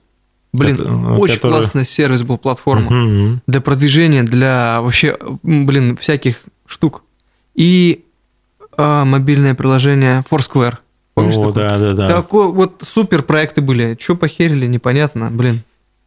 Блин, 0.53 0.75
Это, 0.75 0.93
очень 1.19 1.35
который- 1.35 1.51
классный 1.59 1.85
сервис 1.85 2.23
был, 2.23 2.37
платформа. 2.37 2.89
Мгм. 2.89 3.41
для 3.45 3.61
продвижения, 3.61 4.23
для 4.23 4.79
вообще, 4.81 5.17
блин, 5.43 5.97
всяких 5.97 6.43
штук. 6.65 7.03
И 7.55 8.05
а, 8.77 9.05
мобильное 9.05 9.53
приложение 9.55 10.23
Foursquare. 10.29 10.75
Помнишь 11.13 11.35
О, 11.37 11.47
такое? 11.47 11.53
да, 11.53 11.77
да, 11.79 11.93
да. 11.93 12.07
Такой 12.07 12.47
вот 12.51 12.81
супер 12.85 13.21
проекты 13.23 13.61
были. 13.61 13.95
Че 13.99 14.15
похерили, 14.15 14.65
непонятно, 14.67 15.29
блин. 15.31 15.61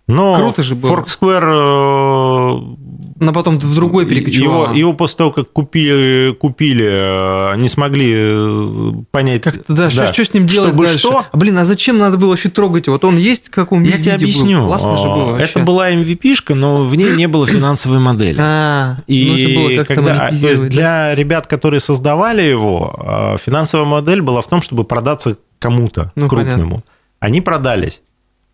Но 0.06 0.36
Круто 0.36 0.62
же 0.62 0.74
было. 0.74 0.96
Foursquare, 0.96 2.76
Но 3.20 3.32
потом 3.32 3.58
в 3.58 3.74
другой 3.74 4.06
перекочевало. 4.06 4.66
его, 4.66 4.74
его 4.74 4.92
после 4.94 5.16
того, 5.18 5.32
как 5.32 5.52
купили, 5.52 6.32
купили, 6.38 6.86
э, 6.88 7.56
не 7.56 7.68
смогли 7.68 8.12
э, 8.14 8.92
понять. 9.10 9.42
Как-то, 9.42 9.72
да, 9.72 9.90
Что, 9.90 10.12
что 10.12 10.24
с 10.24 10.34
ним 10.34 10.46
делать 10.46 10.68
Чтобы 10.70 10.84
дальше? 10.84 10.98
что? 11.00 11.24
А, 11.30 11.36
блин, 11.36 11.58
а 11.58 11.64
зачем 11.64 11.98
надо 11.98 12.16
было 12.18 12.30
вообще 12.30 12.48
трогать 12.48 12.86
его? 12.86 12.94
Вот 12.94 13.04
он 13.04 13.16
есть 13.16 13.48
в 13.48 13.50
каком 13.50 13.82
Я 13.82 13.98
тебе 13.98 14.12
объясню. 14.14 14.60
был? 14.60 14.66
Классно 14.68 14.96
же 14.98 15.04
А, 15.08 15.14
было 15.14 15.32
вообще. 15.32 15.46
Это 15.46 15.60
была 15.60 15.90
MVP-шка, 15.90 16.54
но 16.54 16.76
в 16.84 16.94
ней 16.94 17.10
не 17.16 17.26
было 17.28 17.46
финансовой 17.46 17.98
модели. 17.98 18.36
А, 18.40 18.96
было 18.96 19.04
И 19.06 19.76
как-то 19.78 19.94
когда, 19.94 20.14
то 20.18 20.26
есть 20.28 20.42
монетизировать. 20.42 20.70
да? 20.70 20.76
для 20.76 21.14
ребят, 21.14 21.46
которые 21.46 21.80
создавали 21.80 22.42
его, 22.42 23.34
э, 23.34 23.36
финансовая 23.44 23.86
модель 23.86 24.22
была 24.22 24.42
в 24.42 24.48
том, 24.48 24.62
чтобы 24.62 24.84
продаться 24.84 25.36
кому-то 25.58 26.12
Ну, 26.14 26.28
крупному. 26.28 26.84
Они 27.20 27.40
продались. 27.40 28.00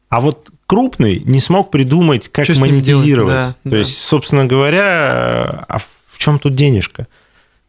А 0.09 0.21
вот 0.21 0.51
крупный 0.75 1.23
не 1.25 1.41
смог 1.41 1.71
придумать, 1.71 2.29
как 2.29 2.45
Что 2.45 2.61
монетизировать. 2.61 3.35
Да, 3.35 3.57
То 3.63 3.71
да. 3.71 3.79
есть, 3.79 3.97
собственно 3.99 4.45
говоря, 4.45 5.65
а 5.69 5.79
в 5.79 6.19
чем 6.19 6.39
тут 6.39 6.55
денежка? 6.55 7.07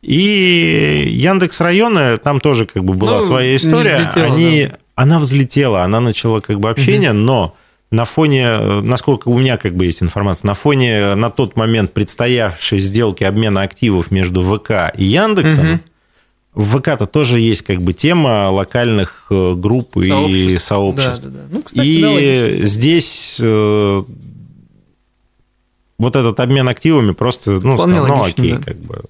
И 0.01 1.05
Яндекс 1.09 1.61
районы, 1.61 2.17
там 2.17 2.39
тоже 2.39 2.65
как 2.65 2.83
бы 2.83 2.93
была 2.93 3.15
Ну, 3.15 3.21
своя 3.21 3.55
история. 3.55 3.97
взлетела, 3.97 4.25
Они, 4.25 4.69
Она 4.95 5.19
взлетела, 5.19 5.81
она 5.83 5.99
начала 5.99 6.39
как 6.41 6.59
бы 6.59 6.69
общение, 6.69 7.11
но 7.11 7.55
на 7.91 8.05
фоне, 8.05 8.57
насколько 8.81 9.27
у 9.29 9.37
меня 9.37 9.57
как 9.57 9.75
бы 9.75 9.85
есть 9.85 10.01
информация, 10.01 10.47
на 10.47 10.53
фоне 10.53 11.15
на 11.15 11.29
тот 11.29 11.55
момент 11.55 11.93
предстоявшей 11.93 12.77
сделки 12.79 13.23
обмена 13.23 13.61
активов 13.63 14.09
между 14.11 14.41
ВК 14.41 14.91
и 14.97 15.03
Яндексом, 15.05 15.65
Мгм. 15.67 15.81
В 16.55 16.77
ВК-то 16.79 17.05
тоже 17.05 17.39
есть 17.39 17.61
как 17.63 17.81
бы 17.81 17.93
тема 17.93 18.49
локальных 18.49 19.27
э, 19.29 19.53
групп 19.55 19.97
и 19.97 20.07
Сообществ. 20.07 20.67
сообществ. 20.67 21.23
Да, 21.25 21.29
да, 21.29 21.37
да. 21.37 21.47
Ну, 21.51 21.61
кстати, 21.63 22.01
да. 22.01 22.19
И 22.19 22.59
здесь 22.65 23.39
э, 23.43 24.01
вот 25.97 26.15
этот 26.15 26.39
обмен 26.39 26.67
активами 26.67 27.11
просто, 27.11 27.51
ну, 27.61 27.75
Вполне 27.75 28.01
ну 28.01 28.17
логично, 28.19 28.43
окей, 28.43 28.51
да. 28.57 28.61
как 28.63 28.77
бы. 28.77 29.01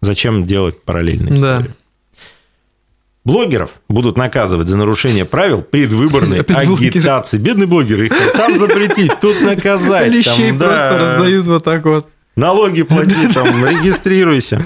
Зачем 0.00 0.46
делать 0.46 0.82
параллельные 0.82 1.38
Да. 1.40 1.56
истории? 1.60 1.74
Блогеров 3.24 3.80
будут 3.88 4.16
наказывать 4.16 4.66
за 4.66 4.76
нарушение 4.76 5.24
правил 5.24 5.62
предвыборной 5.62 6.40
Опять 6.40 6.66
блогеры. 6.66 6.88
агитации. 6.98 7.38
Бедные 7.38 7.68
блогеры, 7.68 8.06
их 8.06 8.32
там 8.32 8.56
запретить, 8.56 9.12
тут 9.20 9.40
наказать. 9.42 10.10
Лещей 10.10 10.48
там, 10.48 10.58
да, 10.58 10.66
просто 10.68 10.98
раздают 10.98 11.46
вот 11.46 11.62
так 11.62 11.84
вот. 11.84 12.08
Налоги 12.34 12.82
плати, 12.82 13.28
там, 13.34 13.64
регистрируйся. 13.64 14.60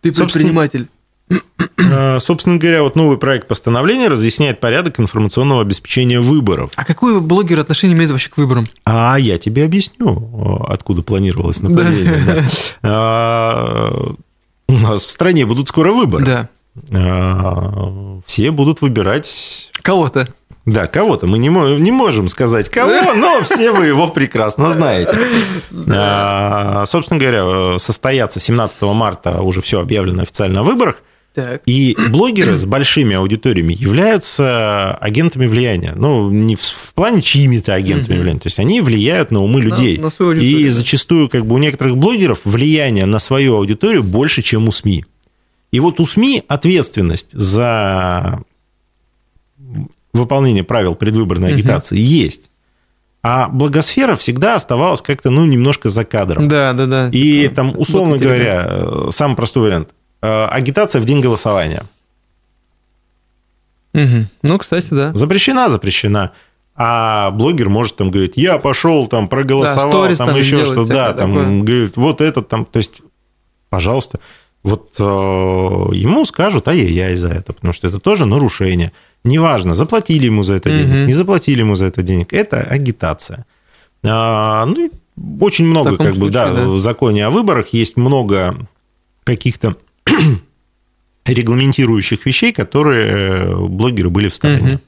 Ты 0.00 0.12
предприниматель. 0.12 0.86
Э, 1.30 2.18
Собственно 2.20 2.56
говоря, 2.58 2.82
вот 2.82 2.96
новый 2.96 3.18
проект 3.18 3.48
постановления 3.48 4.08
разъясняет 4.08 4.60
порядок 4.60 5.00
информационного 5.00 5.62
обеспечения 5.62 6.20
выборов. 6.20 6.70
А 6.76 6.84
какое 6.84 7.18
блогер 7.20 7.58
отношение 7.60 7.96
имеет 7.96 8.10
вообще 8.10 8.28
к 8.30 8.36
выборам? 8.36 8.66
А 8.84 9.16
я 9.18 9.38
тебе 9.38 9.64
объясню, 9.64 10.64
откуда 10.68 11.02
планировалось 11.02 11.60
нападение. 11.60 12.14
да. 12.26 12.42
А, 12.82 14.12
У 14.68 14.72
нас 14.72 15.04
в 15.04 15.10
стране 15.10 15.46
будут 15.46 15.68
скоро 15.68 15.92
выборы. 15.92 16.24
Да. 16.24 16.48
А, 16.92 18.20
Все 18.26 18.50
будут 18.50 18.80
выбирать, 18.82 19.70
Кого-то. 19.82 20.28
да, 20.66 20.86
кого-то. 20.86 21.26
Мы 21.26 21.38
не, 21.38 21.48
не 21.48 21.90
можем 21.90 22.28
сказать 22.28 22.68
кого, 22.68 23.14
но 23.14 23.40
все 23.42 23.72
вы 23.72 23.86
его 23.86 24.08
прекрасно 24.08 24.72
знаете. 24.72 25.16
А, 25.90 26.84
Собственно 26.86 27.18
говоря, 27.20 27.78
состоятся 27.78 28.40
17 28.40 28.82
марта 28.82 29.40
уже 29.40 29.60
все 29.62 29.80
объявлено 29.80 30.22
официально 30.22 30.60
о 30.60 30.64
выборах. 30.64 31.02
Так. 31.34 31.62
И 31.66 31.96
блогеры 32.10 32.56
с 32.56 32.64
большими 32.64 33.14
аудиториями 33.14 33.72
являются 33.72 34.94
агентами 34.96 35.46
влияния. 35.46 35.92
Ну, 35.94 36.30
не 36.30 36.56
в, 36.56 36.62
в 36.62 36.94
плане 36.94 37.22
чьими-то 37.22 37.74
агентами 37.74 38.18
влияния. 38.18 38.40
То 38.40 38.46
есть 38.46 38.58
они 38.58 38.80
влияют 38.80 39.30
на 39.30 39.40
умы 39.40 39.60
людей. 39.60 39.98
на 39.98 40.10
свою 40.10 40.32
аудиторию, 40.32 40.66
И 40.66 40.68
зачастую 40.70 41.28
как 41.28 41.46
бы 41.46 41.54
у 41.54 41.58
некоторых 41.58 41.96
блогеров 41.96 42.40
влияние 42.44 43.06
на 43.06 43.18
свою 43.18 43.56
аудиторию 43.56 44.02
больше, 44.02 44.42
чем 44.42 44.68
у 44.68 44.72
СМИ. 44.72 45.04
И 45.70 45.80
вот 45.80 46.00
у 46.00 46.06
СМИ 46.06 46.42
ответственность 46.48 47.32
за 47.32 48.40
выполнение 50.12 50.64
правил 50.64 50.94
предвыборной 50.94 51.52
агитации 51.54 51.98
есть. 51.98 52.50
А 53.22 53.48
благосфера 53.48 54.14
всегда 54.16 54.54
оставалась 54.54 55.02
как-то, 55.02 55.30
ну, 55.30 55.44
немножко 55.44 55.88
за 55.88 56.04
кадром. 56.04 56.48
Да, 56.48 56.72
да, 56.72 56.86
да. 56.86 57.08
И 57.12 57.48
Такое. 57.48 57.54
там, 57.54 57.78
условно 57.78 58.12
Вот 58.14 58.22
говоря, 58.22 58.66
э, 58.68 59.08
самый 59.10 59.36
простой 59.36 59.64
вариант. 59.64 59.90
Э, 60.22 60.46
Агитация 60.46 61.00
в 61.00 61.04
день 61.04 61.20
голосования. 61.20 61.84
Мгм. 63.92 64.28
Ну, 64.42 64.58
кстати, 64.58 64.88
да. 64.90 65.12
Запрещена, 65.14 65.68
запрещена. 65.68 66.32
А 66.80 67.30
блогер 67.32 67.68
может 67.68 67.96
там 67.96 68.10
говорить, 68.10 68.36
я 68.36 68.58
пошел 68.58 69.08
там 69.08 69.28
проголосовал, 69.28 69.90
сторис 69.90 70.18
там, 70.18 70.28
там 70.28 70.36
еще 70.36 70.64
что, 70.64 70.86
да, 70.86 71.12
там 71.12 71.34
такое. 71.34 71.60
говорит, 71.62 71.96
вот 71.96 72.20
этот 72.20 72.48
там, 72.48 72.64
то 72.64 72.76
есть, 72.76 73.02
пожалуйста, 73.68 74.20
вот 74.62 74.94
э, 74.98 75.02
ему 75.02 76.24
скажут, 76.24 76.68
ай-яй-яй 76.68 77.16
за 77.16 77.28
это, 77.30 77.52
потому 77.52 77.72
что 77.72 77.88
это 77.88 77.98
тоже 77.98 78.26
нарушение. 78.26 78.92
Неважно, 79.24 79.74
заплатили 79.74 80.26
ему 80.26 80.44
за 80.44 80.54
это 80.54 80.70
денег, 80.70 80.88
Мгм. 80.88 81.06
не 81.06 81.12
заплатили 81.14 81.60
ему 81.60 81.74
за 81.74 81.86
это 81.86 82.02
денег, 82.04 82.32
это 82.32 82.60
агитация. 82.60 83.44
А, 84.04 84.64
ну, 84.64 84.90
очень 85.40 85.66
много, 85.66 85.96
как 85.96 86.14
бы, 86.14 86.30
да, 86.30 86.46
случае, 86.46 86.64
да. 86.64 86.70
в 86.70 86.78
законе 86.78 87.26
о 87.26 87.30
выборах 87.30 87.70
есть 87.70 87.96
много 87.96 88.68
каких-то 89.24 89.76
регламентирующих 91.24 92.24
вещей, 92.26 92.52
которые 92.52 93.06
э, 93.08 93.54
блогеры 93.56 94.10
были 94.10 94.28
в 94.28 94.34
стороне. 94.36 94.72
Мгм. 94.72 94.80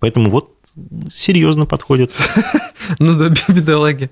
Поэтому 0.00 0.30
вот 0.30 0.52
серьезно 1.12 1.66
подходят. 1.66 2.12
Ну 3.00 3.18
да, 3.18 3.34
бедолаги. 3.48 4.10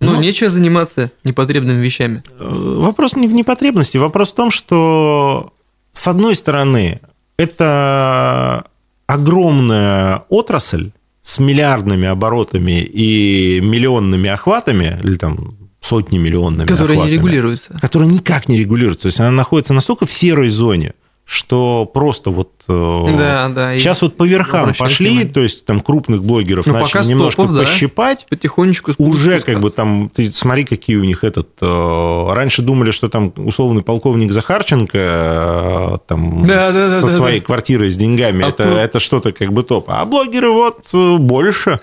Ну, 0.00 0.12
Ну. 0.12 0.20
нечего 0.20 0.48
заниматься 0.48 1.10
непотребными 1.24 1.84
вещами. 1.84 2.22
Э, 2.38 2.44
Вопрос 2.80 3.16
не 3.16 3.26
в 3.26 3.32
непотребности, 3.34 3.98
вопрос 3.98 4.32
в 4.32 4.34
том, 4.36 4.50
что 4.50 5.52
с 5.92 6.06
одной 6.08 6.34
стороны 6.34 7.00
это 7.36 8.64
огромная 9.06 10.24
отрасль 10.28 10.92
с 11.22 11.40
миллиардными 11.40 12.06
оборотами 12.08 12.80
и 12.82 13.60
миллионными 13.60 14.30
охватами, 14.30 14.98
или 15.02 15.16
там 15.16 15.57
сотни 15.88 16.18
миллионными 16.18 16.66
Которые 16.68 16.96
не 16.96 17.02
охватами, 17.02 17.16
регулируются. 17.16 17.78
которая 17.80 18.08
никак 18.08 18.48
не 18.48 18.56
регулируется. 18.58 19.02
То 19.02 19.08
есть 19.08 19.20
она 19.20 19.30
находится 19.30 19.74
настолько 19.74 20.06
в 20.06 20.12
серой 20.12 20.48
зоне, 20.48 20.92
что 21.24 21.84
просто 21.84 22.30
вот... 22.30 22.52
э, 22.68 23.06
Да, 23.18 23.48
да. 23.50 23.78
Сейчас 23.78 24.00
вот 24.00 24.16
по 24.16 24.26
верхам 24.26 24.72
пошли, 24.72 25.08
внимание. 25.10 25.30
то 25.32 25.40
есть 25.40 25.66
там 25.66 25.80
крупных 25.82 26.24
блогеров 26.24 26.66
Ну, 26.66 26.72
начали 26.72 27.04
немножко 27.06 27.42
топов, 27.42 27.54
да. 27.56 27.64
пощипать, 27.64 28.26
потихонечку 28.30 28.92
уже 28.96 29.32
спускаться. 29.32 29.46
как 29.52 29.60
бы 29.60 29.70
там, 29.70 30.08
ты 30.14 30.30
смотри, 30.32 30.64
какие 30.64 30.96
у 30.96 31.04
них 31.04 31.24
этот... 31.24 31.48
э, 31.60 32.32
раньше 32.32 32.62
думали, 32.62 32.92
что 32.92 33.10
там 33.10 33.30
условный 33.36 33.82
полковник 33.82 34.32
Захарченко 34.32 34.98
э, 34.98 35.98
там 36.06 36.44
Да, 36.46 36.72
да, 36.72 36.88
да, 36.88 37.00
со 37.00 37.06
да, 37.06 37.12
своей 37.12 37.40
да. 37.40 37.46
квартирой 37.46 37.90
с 37.90 37.96
деньгами, 37.96 38.44
А 38.44 38.48
это, 38.48 38.64
тут- 38.64 38.78
это 38.78 38.98
что-то 38.98 39.32
как 39.32 39.52
бы 39.52 39.62
топ. 39.64 39.84
А 39.90 40.04
блогеры 40.06 40.50
вот 40.50 40.88
больше, 41.18 41.80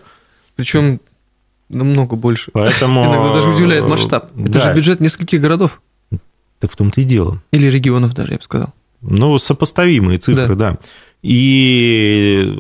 Причем 0.55 0.99
намного 1.69 2.15
больше. 2.15 2.51
поэтому... 2.53 3.05
Иногда 3.05 3.33
даже 3.33 3.49
удивляет 3.49 3.85
масштаб. 3.87 4.29
Это 4.37 4.51
Да, 4.51 4.59
же 4.59 4.73
бюджет 4.75 4.99
нескольких 4.99 5.41
городов. 5.41 5.81
так 6.59 6.71
в 6.71 6.75
том-то 6.75 7.01
и 7.01 7.03
дело. 7.03 7.41
Или 7.51 7.67
регионов 7.67 8.13
даже, 8.13 8.33
я 8.33 8.37
бы 8.37 8.43
сказал. 8.43 8.69
Ну, 9.01 9.37
сопоставимые 9.37 10.17
цифры, 10.17 10.55
да. 10.55 10.77
И 11.21 12.53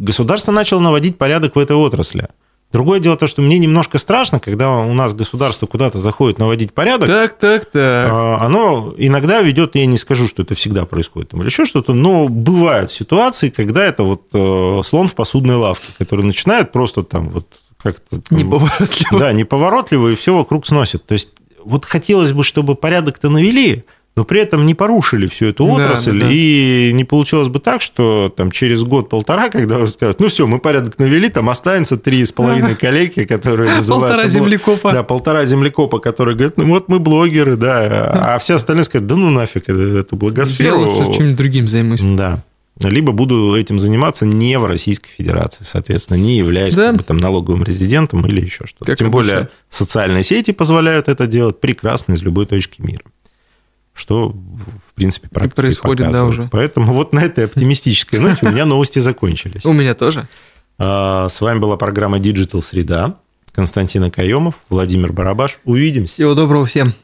государство 0.00 0.52
начало 0.52 0.80
наводить 0.80 1.18
порядок 1.18 1.56
в 1.56 1.58
этой 1.58 1.76
отрасли. 1.76 2.28
Другое 2.72 3.00
дело 3.00 3.16
то, 3.18 3.26
что 3.26 3.42
мне 3.42 3.58
немножко 3.58 3.98
страшно, 3.98 4.40
когда 4.40 4.70
у 4.70 4.94
нас 4.94 5.12
государство 5.12 5.66
куда-то 5.66 5.98
заходит 5.98 6.38
наводить 6.38 6.72
порядок, 6.72 7.06
Так, 7.06 7.36
так, 7.38 7.66
так. 7.66 8.08
а, 8.10 8.38
оно 8.40 8.94
иногда 8.96 9.42
ведет, 9.42 9.74
я 9.74 9.84
не 9.84 9.98
скажу, 9.98 10.26
что 10.26 10.42
это 10.42 10.54
всегда 10.54 10.86
происходит, 10.86 11.30
там, 11.30 11.40
или 11.40 11.48
еще 11.50 11.66
что-то, 11.66 11.92
но 11.92 12.28
бывают 12.28 12.90
ситуации, 12.90 13.50
когда 13.50 13.84
это 13.84 14.04
вот 14.04 14.22
э, 14.32 14.80
слон 14.84 15.06
в 15.08 15.14
посудной 15.14 15.56
лавке, 15.56 15.84
который 15.98 16.24
начинает 16.24 16.72
просто 16.72 17.02
там 17.02 17.28
вот 17.28 17.46
как-то... 17.82 18.20
Неповоротливо. 18.30 19.18
Да, 19.18 19.32
неповоротливо, 19.32 20.08
и 20.08 20.14
все 20.14 20.36
вокруг 20.36 20.66
сносит. 20.66 21.06
То 21.06 21.12
есть 21.12 21.30
вот 21.64 21.84
хотелось 21.84 22.32
бы, 22.32 22.44
чтобы 22.44 22.74
порядок-то 22.74 23.28
навели, 23.28 23.84
но 24.14 24.24
при 24.24 24.40
этом 24.40 24.66
не 24.66 24.74
порушили 24.74 25.26
всю 25.26 25.46
эту 25.46 25.66
отрасль, 25.66 26.12
да, 26.12 26.20
да, 26.20 26.26
да. 26.26 26.32
и 26.32 26.90
не 26.92 27.04
получилось 27.04 27.48
бы 27.48 27.60
так, 27.60 27.80
что 27.80 28.32
там 28.36 28.50
через 28.50 28.82
год-полтора, 28.82 29.48
когда 29.48 29.86
скажут, 29.86 30.20
ну 30.20 30.28
все, 30.28 30.46
мы 30.46 30.58
порядок 30.58 30.98
навели, 30.98 31.30
там 31.30 31.48
останется 31.48 31.96
три 31.96 32.24
с 32.24 32.30
половиной 32.30 32.74
коллеги, 32.74 33.24
которые 33.24 33.70
называются... 33.76 33.92
Полтора 33.92 34.28
землекопа. 34.28 34.92
Да, 34.92 35.02
полтора 35.02 35.44
землекопа, 35.46 35.98
которые 35.98 36.36
говорят, 36.36 36.58
ну 36.58 36.66
вот 36.66 36.88
мы 36.88 36.98
блогеры, 36.98 37.56
да, 37.56 38.34
а 38.34 38.38
все 38.38 38.56
остальные 38.56 38.84
скажут, 38.84 39.06
да 39.06 39.16
ну 39.16 39.30
нафиг 39.30 39.68
эту 39.68 40.16
благосферу. 40.16 40.84
Я 40.84 41.12
чем-нибудь 41.14 41.36
другим 41.36 41.68
займусь. 41.68 42.02
Да. 42.02 42.44
Либо 42.88 43.12
буду 43.12 43.54
этим 43.54 43.78
заниматься 43.78 44.26
не 44.26 44.58
в 44.58 44.66
Российской 44.66 45.10
Федерации, 45.10 45.64
соответственно, 45.64 46.16
не 46.18 46.36
являясь 46.36 46.74
да. 46.74 46.88
как 46.88 46.96
бы, 46.96 47.02
там, 47.02 47.16
налоговым 47.18 47.64
резидентом 47.64 48.26
или 48.26 48.40
еще 48.40 48.66
что-то. 48.66 48.84
Как 48.84 48.98
Тем 48.98 49.08
обычно. 49.08 49.32
более 49.32 49.48
социальные 49.68 50.22
сети 50.22 50.52
позволяют 50.52 51.08
это 51.08 51.26
делать 51.26 51.60
прекрасно 51.60 52.14
из 52.14 52.22
любой 52.22 52.46
точки 52.46 52.80
мира 52.80 53.04
что, 53.94 54.30
в 54.30 54.94
принципе, 54.94 55.28
практика 55.28 55.62
происходит, 55.62 56.06
показывает. 56.06 56.36
да, 56.36 56.42
уже. 56.42 56.48
Поэтому 56.50 56.94
вот 56.94 57.12
на 57.12 57.20
этой 57.20 57.44
оптимистической 57.44 58.18
ноте 58.18 58.46
у 58.46 58.50
меня 58.50 58.64
новости 58.64 58.98
закончились. 58.98 59.64
У 59.66 59.72
меня 59.72 59.94
тоже. 59.94 60.28
А, 60.78 61.28
с 61.28 61.40
вами 61.40 61.58
была 61.58 61.76
программа 61.76 62.18
Digital 62.18 62.62
Среда. 62.62 63.16
Константин 63.52 64.04
Акаемов, 64.04 64.54
Владимир 64.70 65.12
Барабаш. 65.12 65.58
Увидимся. 65.64 66.14
Всего 66.14 66.34
доброго 66.34 66.64
всем. 66.64 66.94